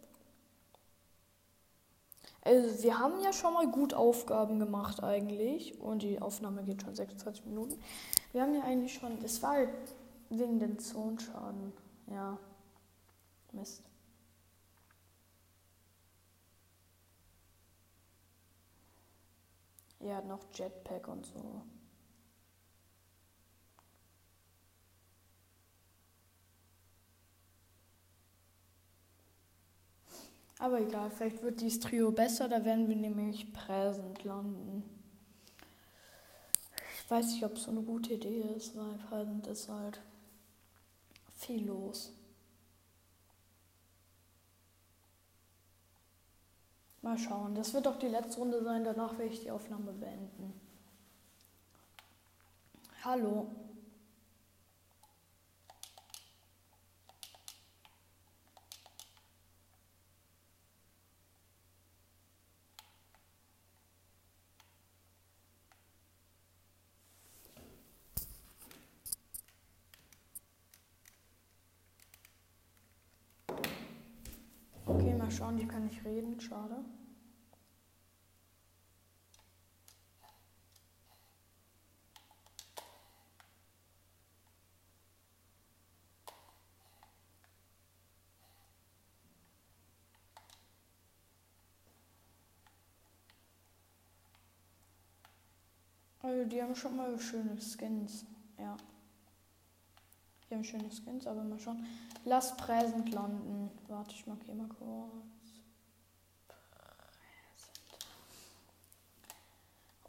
Also, 2.41 2.83
wir 2.83 2.97
haben 2.99 3.21
ja 3.21 3.33
schon 3.33 3.53
mal 3.53 3.67
gut 3.67 3.93
Aufgaben 3.93 4.59
gemacht 4.59 5.03
eigentlich. 5.03 5.79
Und 5.79 6.03
die 6.03 6.21
Aufnahme 6.21 6.63
geht 6.63 6.81
schon 6.81 6.95
26 6.95 7.45
Minuten. 7.45 7.79
Wir 8.31 8.41
haben 8.41 8.55
ja 8.55 8.63
eigentlich 8.63 8.93
schon. 8.93 9.19
Das 9.21 9.41
war 9.43 9.51
halt 9.51 9.69
wegen 10.29 10.59
den 10.59 10.79
Zonenschaden. 10.79 11.73
Ja. 12.07 12.37
Mist. 13.51 13.83
Hat 20.19 20.27
noch 20.27 20.39
Jetpack 20.53 21.07
und 21.07 21.25
so. 21.25 21.61
Aber 30.59 30.81
egal, 30.81 31.09
vielleicht 31.09 31.41
wird 31.41 31.61
dieses 31.61 31.79
Trio 31.79 32.11
besser, 32.11 32.49
da 32.49 32.63
werden 32.65 32.89
wir 32.89 32.95
nämlich 32.95 33.51
präsent 33.53 34.25
landen. 34.25 34.83
Ich 37.01 37.09
weiß 37.09 37.31
nicht, 37.31 37.43
ob 37.45 37.53
es 37.53 37.63
so 37.63 37.71
eine 37.71 37.81
gute 37.81 38.13
Idee 38.13 38.41
ist, 38.55 38.75
weil 38.75 38.97
präsent 39.09 39.47
ist 39.47 39.69
halt 39.69 40.01
viel 41.37 41.65
los. 41.65 42.11
Mal 47.01 47.17
schauen. 47.17 47.55
Das 47.55 47.73
wird 47.73 47.85
doch 47.85 47.97
die 47.97 48.07
letzte 48.07 48.39
Runde 48.39 48.61
sein, 48.61 48.83
danach 48.83 49.17
werde 49.17 49.33
ich 49.33 49.39
die 49.39 49.51
Aufnahme 49.51 49.93
beenden. 49.93 50.53
Hallo. 53.03 53.47
Okay, 74.85 75.13
mal 75.13 75.29
schauen, 75.29 75.55
die 75.55 75.67
kann 75.67 75.88
nicht 75.99 76.05
reden, 76.05 76.39
schade. 76.39 76.83
Also 96.21 96.45
die 96.47 96.61
haben 96.61 96.75
schon 96.75 96.95
mal 96.95 97.17
schöne 97.19 97.57
Skins, 97.59 98.25
ja. 98.57 98.77
Die 100.49 100.55
haben 100.55 100.63
schöne 100.63 100.89
Skins, 100.91 101.25
aber 101.25 101.43
mal 101.43 101.59
schauen. 101.59 101.85
Lass 102.25 102.55
Präsent 102.57 103.11
landen. 103.11 103.71
Warte, 103.87 104.11
ich 104.11 104.27
markiere 104.27 104.57
mal 104.57 104.67
kurz. 104.67 105.63
Präsent. 106.47 107.79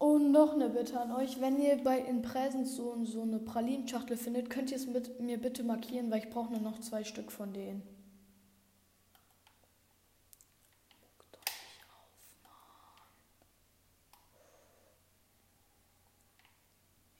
Und 0.01 0.33
noch 0.33 0.55
eine 0.55 0.71
Bitte 0.71 0.99
an 0.99 1.13
euch. 1.13 1.43
Wenn 1.43 1.61
ihr 1.61 1.77
bei 1.85 1.99
in 1.99 2.23
Präsent 2.23 2.67
so, 2.67 3.05
so 3.05 3.21
eine 3.21 3.39
Pralinschachtel 3.39 4.17
findet, 4.17 4.49
könnt 4.49 4.71
ihr 4.71 4.79
es 4.79 4.87
mit 4.87 5.21
mir 5.21 5.39
bitte 5.39 5.63
markieren, 5.63 6.11
weil 6.11 6.21
ich 6.21 6.31
brauche 6.31 6.51
nur 6.51 6.63
noch 6.63 6.81
zwei 6.81 7.05
Stück 7.05 7.31
von 7.31 7.53
denen. 7.53 7.83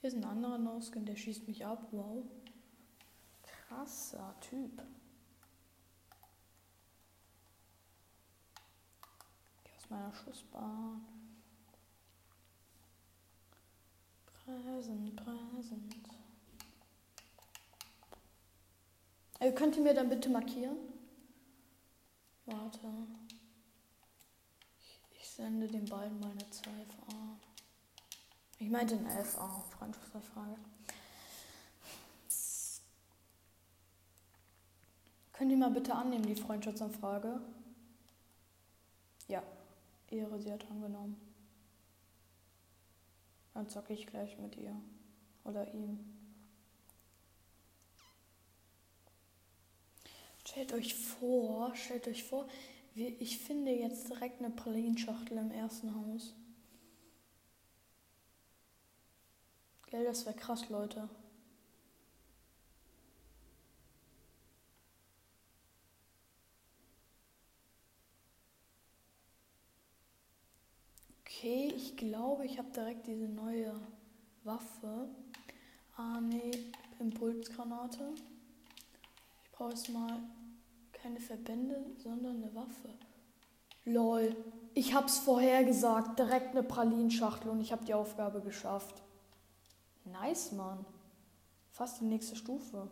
Hier 0.01 0.09
ist 0.09 0.17
ein 0.17 0.25
anderer 0.25 0.57
No-Skin, 0.57 1.05
der 1.05 1.17
schießt 1.17 1.47
mich 1.49 1.67
ab. 1.67 1.87
Wow. 1.91 2.25
Krasser 3.43 4.35
Typ. 4.41 4.83
Geh 9.65 9.71
aus 9.77 9.91
meiner 9.91 10.15
Schussbahn. 10.15 11.20
Präsent, 14.51 15.15
präsent. 15.15 15.95
Äh, 19.39 19.53
könnt 19.53 19.77
ihr 19.77 19.83
mir 19.83 19.95
dann 19.95 20.09
bitte 20.09 20.29
markieren? 20.29 20.77
Warte. 22.47 22.89
Ich, 24.81 25.21
ich 25.21 25.29
sende 25.29 25.69
den 25.69 25.85
beiden 25.85 26.19
mal 26.19 26.33
eine 26.33 26.41
2FA. 26.41 27.37
Ich 28.59 28.69
meinte 28.69 28.99
eine 28.99 29.25
FA, 29.25 29.65
Freundschaftsanfrage. 29.79 30.57
Könnt 35.33 35.53
ihr 35.53 35.57
mal 35.57 35.71
bitte 35.71 35.95
annehmen, 35.95 36.27
die 36.27 36.35
Freundschaftsanfrage? 36.35 37.41
Ja, 39.29 39.45
Ehre, 40.09 40.41
sie 40.41 40.53
hat 40.53 40.69
angenommen. 40.69 41.30
Dann 43.55 43.69
zocke 43.69 43.93
ich 43.93 44.07
gleich 44.07 44.39
mit 44.39 44.57
ihr. 44.57 44.75
Oder 45.45 45.73
ihm. 45.75 45.99
Stellt 50.47 50.73
euch 50.73 50.95
vor, 50.95 51.75
stellt 51.77 52.09
euch 52.09 52.25
vor, 52.25 52.49
ich 52.95 53.39
finde 53.39 53.71
jetzt 53.71 54.09
direkt 54.09 54.41
eine 54.41 54.51
Pralinschachtel 54.51 55.39
im 55.39 55.53
ersten 55.53 55.95
Haus. 55.95 56.35
Gell, 59.87 60.05
das 60.05 60.27
wäre 60.27 60.37
krass, 60.37 60.69
Leute. 60.69 61.09
Okay, 71.31 71.73
ich 71.77 71.97
glaube, 71.97 72.45
ich 72.45 72.59
habe 72.59 72.71
direkt 72.71 73.07
diese 73.07 73.29
neue 73.29 73.73
Waffe. 74.43 75.09
Ah, 75.97 76.21
nee, 76.21 76.51
Impulsgranate. 76.99 78.15
Ich 79.45 79.53
brauche 79.53 79.71
jetzt 79.71 79.89
mal 79.91 80.19
keine 80.93 81.21
Verbände, 81.21 81.87
sondern 81.99 82.43
eine 82.43 82.53
Waffe. 82.55 82.89
Lol, 83.85 84.37
ich 84.75 84.93
hab's 84.93 85.19
vorher 85.19 85.63
gesagt, 85.63 86.19
direkt 86.19 86.51
eine 86.51 86.65
Pralinschachtel 86.65 87.49
und 87.49 87.61
ich 87.61 87.71
habe 87.71 87.85
die 87.85 87.95
Aufgabe 87.95 88.41
geschafft. 88.41 89.01
Nice, 90.05 90.51
Mann. 90.53 90.85
Fast 91.71 92.01
die 92.01 92.07
nächste 92.07 92.35
Stufe. 92.35 92.91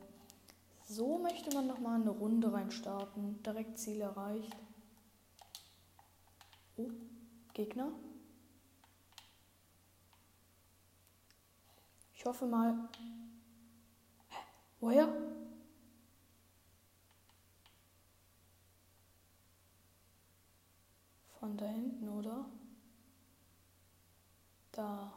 So 0.87 1.19
möchte 1.19 1.53
man 1.55 1.67
nochmal 1.67 2.01
eine 2.01 2.11
Runde 2.11 2.53
reinstarten. 2.53 3.43
Direkt 3.43 3.79
Ziel 3.79 4.01
erreicht. 4.01 4.57
Oh, 6.77 6.89
Gegner. 7.53 7.91
Ich 12.19 12.27
hoffe 12.27 12.47
mal. 12.47 12.89
Hä? 14.29 14.39
Woher? 14.81 15.09
Von 21.39 21.57
da 21.57 21.67
hinten, 21.67 22.09
oder? 22.09 22.45
Da. 24.73 25.13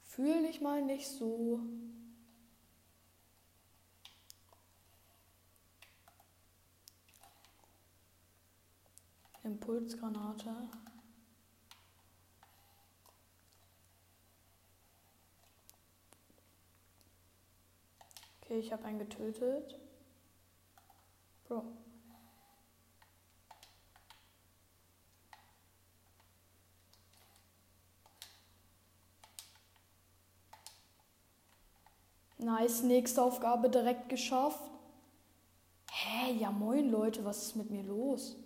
Fühle 0.00 0.48
ich 0.48 0.62
mal 0.62 0.80
nicht 0.80 1.06
so. 1.06 1.60
Impulsgranate. 9.42 10.70
Okay, 18.46 18.60
ich 18.60 18.72
habe 18.72 18.84
einen 18.84 19.00
getötet. 19.00 19.76
Bro. 21.48 21.64
Nice, 32.38 32.84
nächste 32.84 33.20
Aufgabe 33.20 33.68
direkt 33.68 34.08
geschafft. 34.08 34.62
Hä, 35.90 36.32
ja 36.34 36.52
moin 36.52 36.88
Leute, 36.88 37.24
was 37.24 37.42
ist 37.42 37.56
mit 37.56 37.70
mir 37.70 37.82
los? 37.82 38.36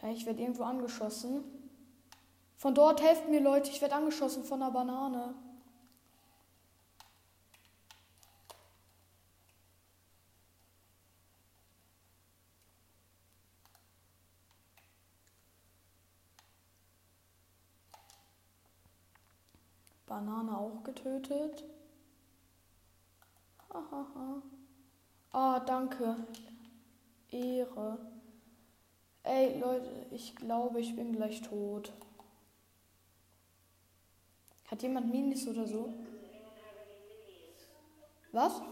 Hä, 0.00 0.12
ich 0.12 0.26
werde 0.26 0.42
irgendwo 0.42 0.64
angeschossen. 0.64 1.44
Von 2.56 2.74
dort 2.74 3.00
helft 3.00 3.30
mir 3.30 3.40
Leute, 3.40 3.70
ich 3.70 3.80
werde 3.80 3.94
angeschossen 3.94 4.44
von 4.44 4.60
einer 4.60 4.70
Banane. 4.70 5.45
Banane 20.16 20.56
auch 20.56 20.82
getötet. 20.82 21.62
Hahaha. 23.70 24.42
Ah, 25.30 25.60
danke. 25.60 26.16
Ehre. 27.28 27.98
Ey, 29.24 29.60
Leute, 29.60 30.06
ich 30.10 30.34
glaube, 30.34 30.80
ich 30.80 30.96
bin 30.96 31.12
gleich 31.12 31.42
tot. 31.42 31.92
Hat 34.70 34.82
jemand 34.82 35.12
Minis 35.12 35.46
oder 35.48 35.66
so? 35.66 35.92
Was? 38.32 38.62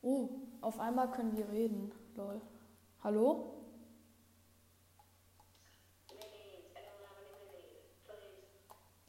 Oh, 0.00 0.30
auf 0.62 0.80
einmal 0.80 1.10
können 1.10 1.36
wir 1.36 1.50
reden. 1.50 1.92
Lol. 2.14 2.40
Hallo? 3.04 3.55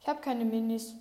Ich 0.08 0.10
habe 0.10 0.22
keine 0.22 0.46
Minis. 0.46 0.94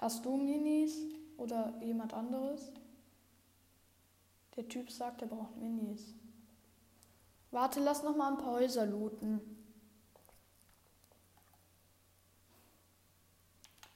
Hast 0.00 0.24
du 0.24 0.36
Minis 0.36 0.94
oder 1.36 1.74
jemand 1.82 2.14
anderes? 2.14 2.70
Der 4.54 4.68
Typ 4.68 4.88
sagt, 4.88 5.22
er 5.22 5.26
braucht 5.26 5.56
Minis. 5.56 6.14
Warte, 7.50 7.80
lass 7.80 8.04
noch 8.04 8.14
mal 8.14 8.30
ein 8.30 8.38
paar 8.38 8.52
Häuser 8.52 8.86
looten. 8.86 9.40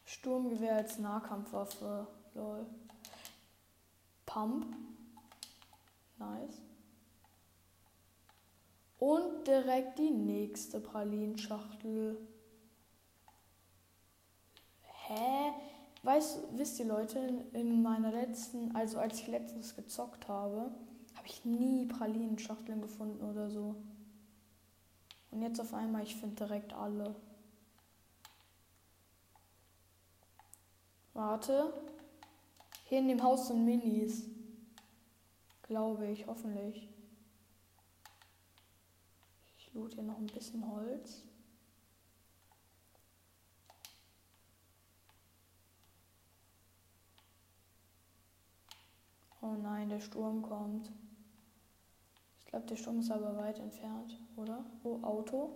Sturmgewehr 0.04 0.78
als 0.78 0.98
Nahkampfwaffe. 0.98 2.08
Lol. 2.35 2.66
Pump. 4.26 4.91
Nice. 6.22 6.62
Und 8.98 9.46
direkt 9.46 9.98
die 9.98 10.11
nächste 10.11 10.80
Pralinschachtel. 10.80 12.16
Hä? 14.82 15.52
Weißt, 16.04 16.38
wisst 16.52 16.78
ihr 16.78 16.87
Leute, 16.87 17.18
in 17.52 17.82
meiner 17.82 18.12
letzten, 18.12 18.74
also 18.74 18.98
als 18.98 19.20
ich 19.20 19.26
letztens 19.26 19.74
gezockt 19.74 20.28
habe, 20.28 20.70
habe 21.16 21.26
ich 21.26 21.44
nie 21.44 21.87
Pralinenschachteln 21.87 22.80
gefunden 22.80 23.24
oder 23.24 23.50
so. 23.50 23.76
Und 25.30 25.42
jetzt 25.42 25.61
auf 25.61 25.74
einmal, 25.74 26.02
ich 26.02 26.16
finde 26.16 26.44
direkt 26.44 26.72
alle. 26.72 27.14
Warte. 31.14 31.72
Hier 32.85 32.98
in 32.98 33.08
dem 33.08 33.22
Haus 33.22 33.48
sind 33.48 33.64
Minis. 33.64 34.24
Glaube 35.72 36.06
ich, 36.06 36.26
hoffentlich. 36.26 36.87
Ich 39.56 39.72
loot 39.72 39.94
hier 39.94 40.02
noch 40.02 40.18
ein 40.18 40.26
bisschen 40.26 40.70
Holz. 40.70 41.24
Oh 49.40 49.54
nein, 49.62 49.88
der 49.88 50.00
Sturm 50.00 50.42
kommt. 50.42 50.92
Ich 52.40 52.44
glaube, 52.48 52.66
der 52.66 52.76
Sturm 52.76 53.00
ist 53.00 53.11
aber 53.11 53.38
weit 53.38 53.58
entfernt, 53.58 54.20
oder? 54.37 54.66
Oh, 54.85 55.02
Auto. 55.02 55.54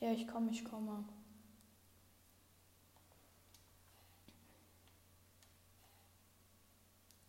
Ja, 0.00 0.10
ich 0.12 0.26
komme, 0.26 0.52
ich 0.52 0.64
komme. 0.64 1.04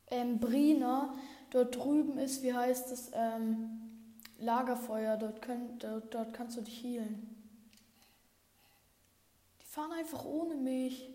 Ähm, 0.09 0.39
Brina, 0.39 1.13
dort 1.51 1.75
drüben 1.75 2.17
ist, 2.17 2.43
wie 2.43 2.53
heißt 2.53 2.91
es, 2.91 3.11
ähm, 3.13 3.81
Lagerfeuer, 4.39 5.17
dort, 5.17 5.41
könnt, 5.41 5.83
dort, 5.83 6.13
dort 6.13 6.33
kannst 6.33 6.57
du 6.57 6.61
dich 6.61 6.83
healen. 6.83 7.35
Die 9.61 9.65
fahren 9.65 9.91
einfach 9.93 10.23
ohne 10.25 10.55
mich. 10.55 11.09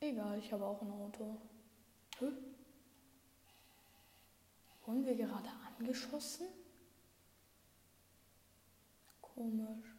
Egal, 0.00 0.36
ich 0.38 0.52
habe 0.52 0.66
auch 0.66 0.82
ein 0.82 0.90
Auto. 0.90 1.36
Hä? 2.18 2.51
Wurden 4.84 5.06
wir 5.06 5.14
gerade 5.14 5.48
angeschossen? 5.78 6.48
Komisch. 9.20 9.94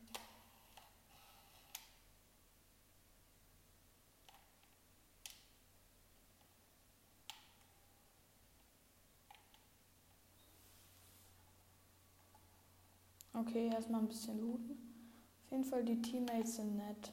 Okay, 13.35 13.67
erstmal 13.67 14.01
ein 14.01 14.07
bisschen 14.07 14.39
looten. 14.39 14.77
Auf 15.45 15.51
jeden 15.51 15.63
Fall, 15.63 15.83
die 15.83 16.01
Teammates 16.01 16.55
sind 16.55 16.75
nett. 16.75 17.11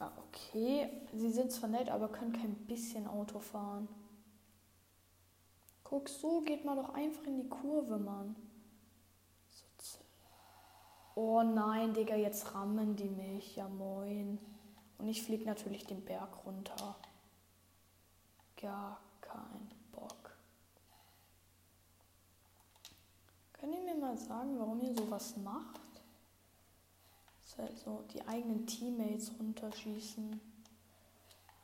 Ja, 0.00 0.12
okay. 0.28 0.88
Sie 1.12 1.30
sind 1.30 1.52
zwar 1.52 1.68
nett, 1.68 1.90
aber 1.90 2.08
können 2.08 2.32
kein 2.32 2.54
bisschen 2.66 3.06
Auto 3.06 3.40
fahren. 3.40 3.88
Guck, 5.84 6.08
so 6.08 6.40
geht 6.40 6.64
man 6.64 6.76
doch 6.76 6.94
einfach 6.94 7.24
in 7.24 7.36
die 7.36 7.48
Kurve, 7.48 7.98
Mann. 7.98 8.34
Oh 11.14 11.42
nein, 11.42 11.94
Digga, 11.94 12.16
jetzt 12.16 12.54
rammen 12.54 12.96
die 12.96 13.08
mich. 13.08 13.54
Ja, 13.54 13.68
moin. 13.68 14.38
Und 14.98 15.08
ich 15.08 15.22
flieg 15.22 15.46
natürlich 15.46 15.84
den 15.84 16.04
Berg 16.04 16.44
runter. 16.44 16.96
Gar 18.56 19.00
kein 19.20 19.70
Bock. 19.92 20.36
Könnt 23.52 23.74
ihr 23.74 23.82
mir 23.82 23.94
mal 23.94 24.18
sagen, 24.18 24.58
warum 24.58 24.80
ihr 24.82 24.94
sowas 24.94 25.36
macht? 25.36 25.80
Das 27.42 27.58
halt 27.58 27.78
so 27.78 28.02
die 28.12 28.26
eigenen 28.26 28.66
Teammates 28.66 29.32
runterschießen. 29.38 30.40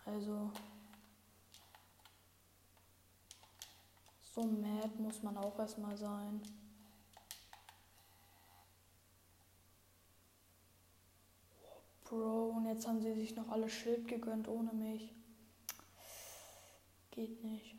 Also, 0.05 0.51
So 4.41 4.47
mad 4.47 4.99
muss 4.99 5.23
man 5.23 5.37
auch 5.37 5.59
erstmal 5.59 5.95
sein. 5.99 6.41
Bro, 12.05 12.55
und 12.57 12.65
jetzt 12.65 12.89
haben 12.89 13.03
sie 13.03 13.13
sich 13.13 13.37
noch 13.37 13.51
alle 13.51 13.69
Schild 13.69 14.09
gegönnt 14.09 14.49
ohne 14.49 14.73
mich. 14.73 15.13
Geht 17.11 17.45
nicht. 17.45 17.77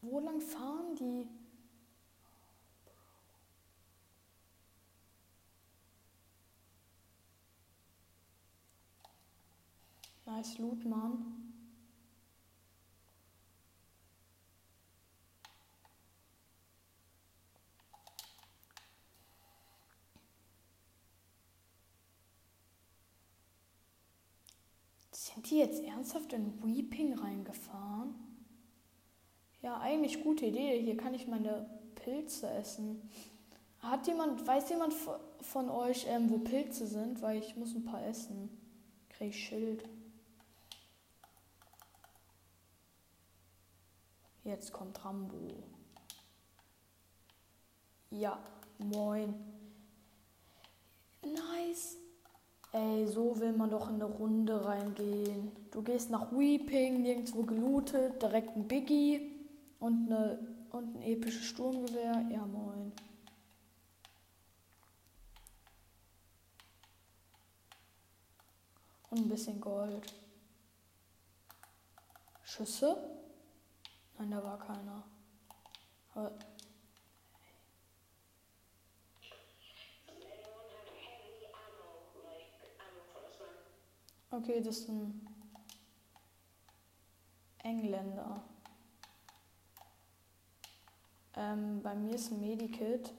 Wo 0.00 0.18
lang 0.18 0.40
fahren 0.40 0.96
die? 0.96 1.28
Nice 10.42 10.58
Loot, 10.58 10.84
Mann. 10.84 11.24
Sind 25.12 25.48
die 25.48 25.58
jetzt 25.58 25.80
ernsthaft 25.84 26.32
in 26.32 26.60
Weeping 26.64 27.16
reingefahren? 27.16 28.14
Ja, 29.60 29.78
eigentlich 29.78 30.24
gute 30.24 30.46
Idee. 30.46 30.82
Hier 30.82 30.96
kann 30.96 31.14
ich 31.14 31.28
meine 31.28 31.70
Pilze 31.94 32.50
essen. 32.50 33.08
Hat 33.78 34.08
jemand, 34.08 34.44
weiß 34.44 34.70
jemand 34.70 34.92
von 35.40 35.70
euch, 35.70 36.04
ähm, 36.08 36.28
wo 36.30 36.38
Pilze 36.38 36.88
sind? 36.88 37.22
Weil 37.22 37.38
ich 37.38 37.56
muss 37.56 37.76
ein 37.76 37.84
paar 37.84 38.04
essen. 38.04 38.48
Krieg 39.08 39.28
ich 39.28 39.38
Schild. 39.38 39.88
Jetzt 44.44 44.72
kommt 44.72 45.04
Rambo. 45.04 45.62
Ja, 48.10 48.38
moin. 48.78 49.34
Nice. 51.22 51.96
Ey, 52.72 53.06
so 53.06 53.38
will 53.38 53.52
man 53.52 53.70
doch 53.70 53.88
in 53.88 53.96
eine 53.96 54.06
Runde 54.06 54.64
reingehen. 54.64 55.52
Du 55.70 55.82
gehst 55.82 56.10
nach 56.10 56.32
Weeping, 56.32 57.02
nirgendwo 57.02 57.42
gelootet, 57.42 58.20
direkt 58.20 58.56
ein 58.56 58.66
Biggie 58.66 59.30
und, 59.78 60.10
eine, 60.10 60.38
und 60.70 60.96
ein 60.96 61.02
episches 61.02 61.44
Sturmgewehr. 61.44 62.26
Ja, 62.30 62.44
moin. 62.46 62.92
Und 69.10 69.18
ein 69.18 69.28
bisschen 69.28 69.60
Gold. 69.60 70.14
Schüsse? 72.42 73.21
Nein, 74.22 74.30
da 74.30 74.44
war 74.44 74.56
keiner. 74.56 75.02
Aber 76.14 76.30
Okay, 84.30 84.62
das 84.62 84.78
ist 84.78 84.88
ein 84.88 85.26
Engländer. 87.64 88.44
Ähm, 91.34 91.82
bei 91.82 91.96
mir 91.96 92.14
ist 92.14 92.30
ein 92.30 92.40
Medikit. 92.40 93.12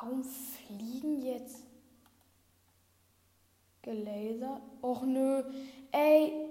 Warum 0.00 0.22
fliegen 0.22 1.22
jetzt 1.22 1.64
gelasert? 3.82 4.62
Och 4.80 5.02
nö. 5.02 5.42
Ey, 5.90 6.48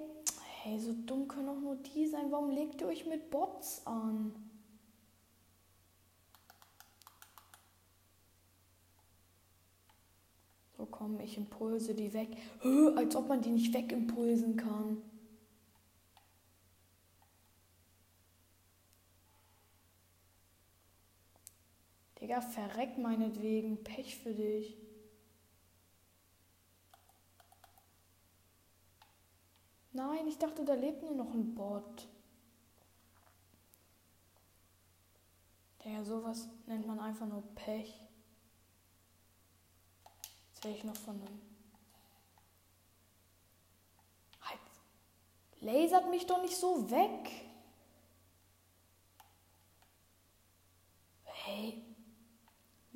Hey, 0.68 0.80
so 0.80 0.92
dumm 1.06 1.30
können 1.30 1.48
auch 1.48 1.62
nur 1.62 1.78
die 1.78 2.08
sein. 2.08 2.30
Warum 2.30 2.50
legt 2.50 2.82
ihr 2.82 2.88
euch 2.88 3.06
mit 3.06 3.30
Bots 3.30 3.82
an? 3.86 4.34
So 10.78 10.86
komm, 10.86 11.22
ich 11.22 11.38
impulse 11.38 11.96
die 11.96 12.14
weg. 12.14 12.36
Hö, 12.60 12.94
als 12.98 13.16
ob 13.16 13.30
man 13.30 13.42
die 13.42 13.52
nicht 13.52 13.74
wegimpulsen 13.74 14.58
kann. 14.58 14.98
Digga, 22.28 22.42
verreck 22.42 22.98
meinetwegen. 22.98 23.82
Pech 23.86 24.18
für 24.18 24.34
dich. 24.34 24.76
Nein, 29.94 30.28
ich 30.28 30.38
dachte, 30.38 30.66
da 30.66 30.74
lebt 30.74 31.04
nur 31.04 31.16
noch 31.16 31.34
ein 31.34 31.56
Bot. 31.56 32.06
Ja, 35.86 36.04
sowas 36.04 36.50
nennt 36.66 36.86
man 36.86 37.00
einfach 37.00 37.28
nur 37.28 37.44
Pech. 37.56 37.98
Jetzt 40.50 40.66
wäre 40.66 40.76
ich 40.76 40.84
noch 40.84 40.98
von 40.98 41.22
einem. 41.22 41.42
Halt. 44.42 44.60
Lasert 45.62 46.10
mich 46.10 46.28
doch 46.28 46.42
nicht 46.42 46.58
so 46.58 46.92
weg. 46.92 47.32
Hey. 51.24 51.87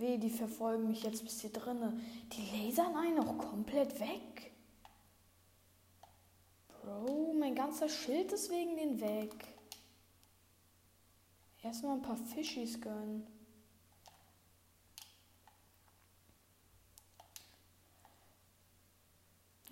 Weh, 0.02 0.18
die 0.18 0.30
verfolgen 0.30 0.88
mich 0.90 1.04
jetzt 1.04 1.24
bis 1.24 1.40
hier 1.40 1.52
drinne. 1.52 1.98
Die 2.34 2.66
lasern 2.66 2.96
einen 2.96 3.20
auch 3.20 3.38
komplett 3.38 4.00
weg. 4.00 4.52
Bro, 6.68 7.34
mein 7.40 7.56
ganzer 7.56 7.88
Schild 7.88 8.32
ist 8.34 8.50
wegen 8.50 8.76
den 8.76 9.00
weg. 9.00 9.34
Erstmal 11.64 11.98
ein 11.98 12.02
paar 12.02 12.18
Fischis 12.18 12.82
gönnen. 12.82 13.28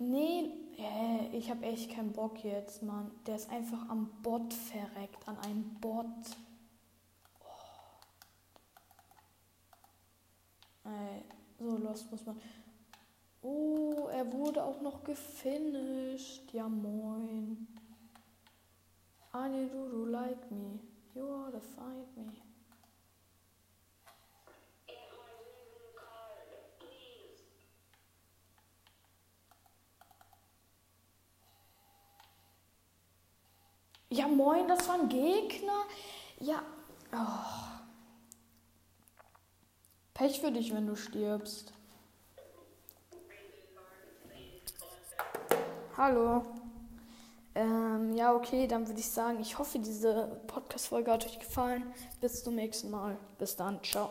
Nee, 0.02 0.50
äh, 0.78 1.36
ich 1.36 1.50
habe 1.50 1.66
echt 1.66 1.90
keinen 1.90 2.12
Bock 2.12 2.42
jetzt, 2.42 2.82
Mann. 2.82 3.10
Der 3.26 3.36
ist 3.36 3.50
einfach 3.50 3.86
am 3.90 4.08
Bot 4.22 4.54
verreckt, 4.54 5.28
an 5.28 5.36
einem 5.40 5.74
Bot. 5.74 6.06
Oh. 7.40 7.46
Ey, 10.62 10.69
so 11.58 11.76
los 11.76 12.10
muss 12.10 12.26
man. 12.26 12.40
Oh, 13.42 14.08
er 14.12 14.30
wurde 14.32 14.62
auch 14.62 14.80
noch 14.80 15.02
gefinisht. 15.04 16.52
Ja, 16.52 16.68
moin. 16.68 17.66
Anya, 19.32 19.66
do 19.66 19.86
you 19.88 20.06
like 20.06 20.50
me? 20.50 20.80
You 21.14 21.28
ought 21.28 21.52
to 21.52 21.60
find 21.60 22.16
me. 22.16 22.32
Ja, 34.12 34.26
moin, 34.26 34.66
das 34.66 34.88
war 34.88 34.96
ein 34.96 35.08
Gegner. 35.08 35.84
Ja. 36.40 36.62
Oh. 37.12 37.79
Pech 40.20 40.38
für 40.38 40.52
dich, 40.52 40.74
wenn 40.74 40.86
du 40.86 40.96
stirbst. 40.96 41.72
Hallo. 45.96 46.44
Ähm, 47.54 48.12
ja, 48.12 48.34
okay, 48.34 48.66
dann 48.66 48.86
würde 48.86 49.00
ich 49.00 49.08
sagen, 49.08 49.40
ich 49.40 49.58
hoffe, 49.58 49.78
diese 49.78 50.42
Podcast-Folge 50.46 51.10
hat 51.10 51.24
euch 51.24 51.38
gefallen. 51.38 51.84
Bis 52.20 52.44
zum 52.44 52.54
nächsten 52.54 52.90
Mal. 52.90 53.16
Bis 53.38 53.56
dann. 53.56 53.82
Ciao. 53.82 54.10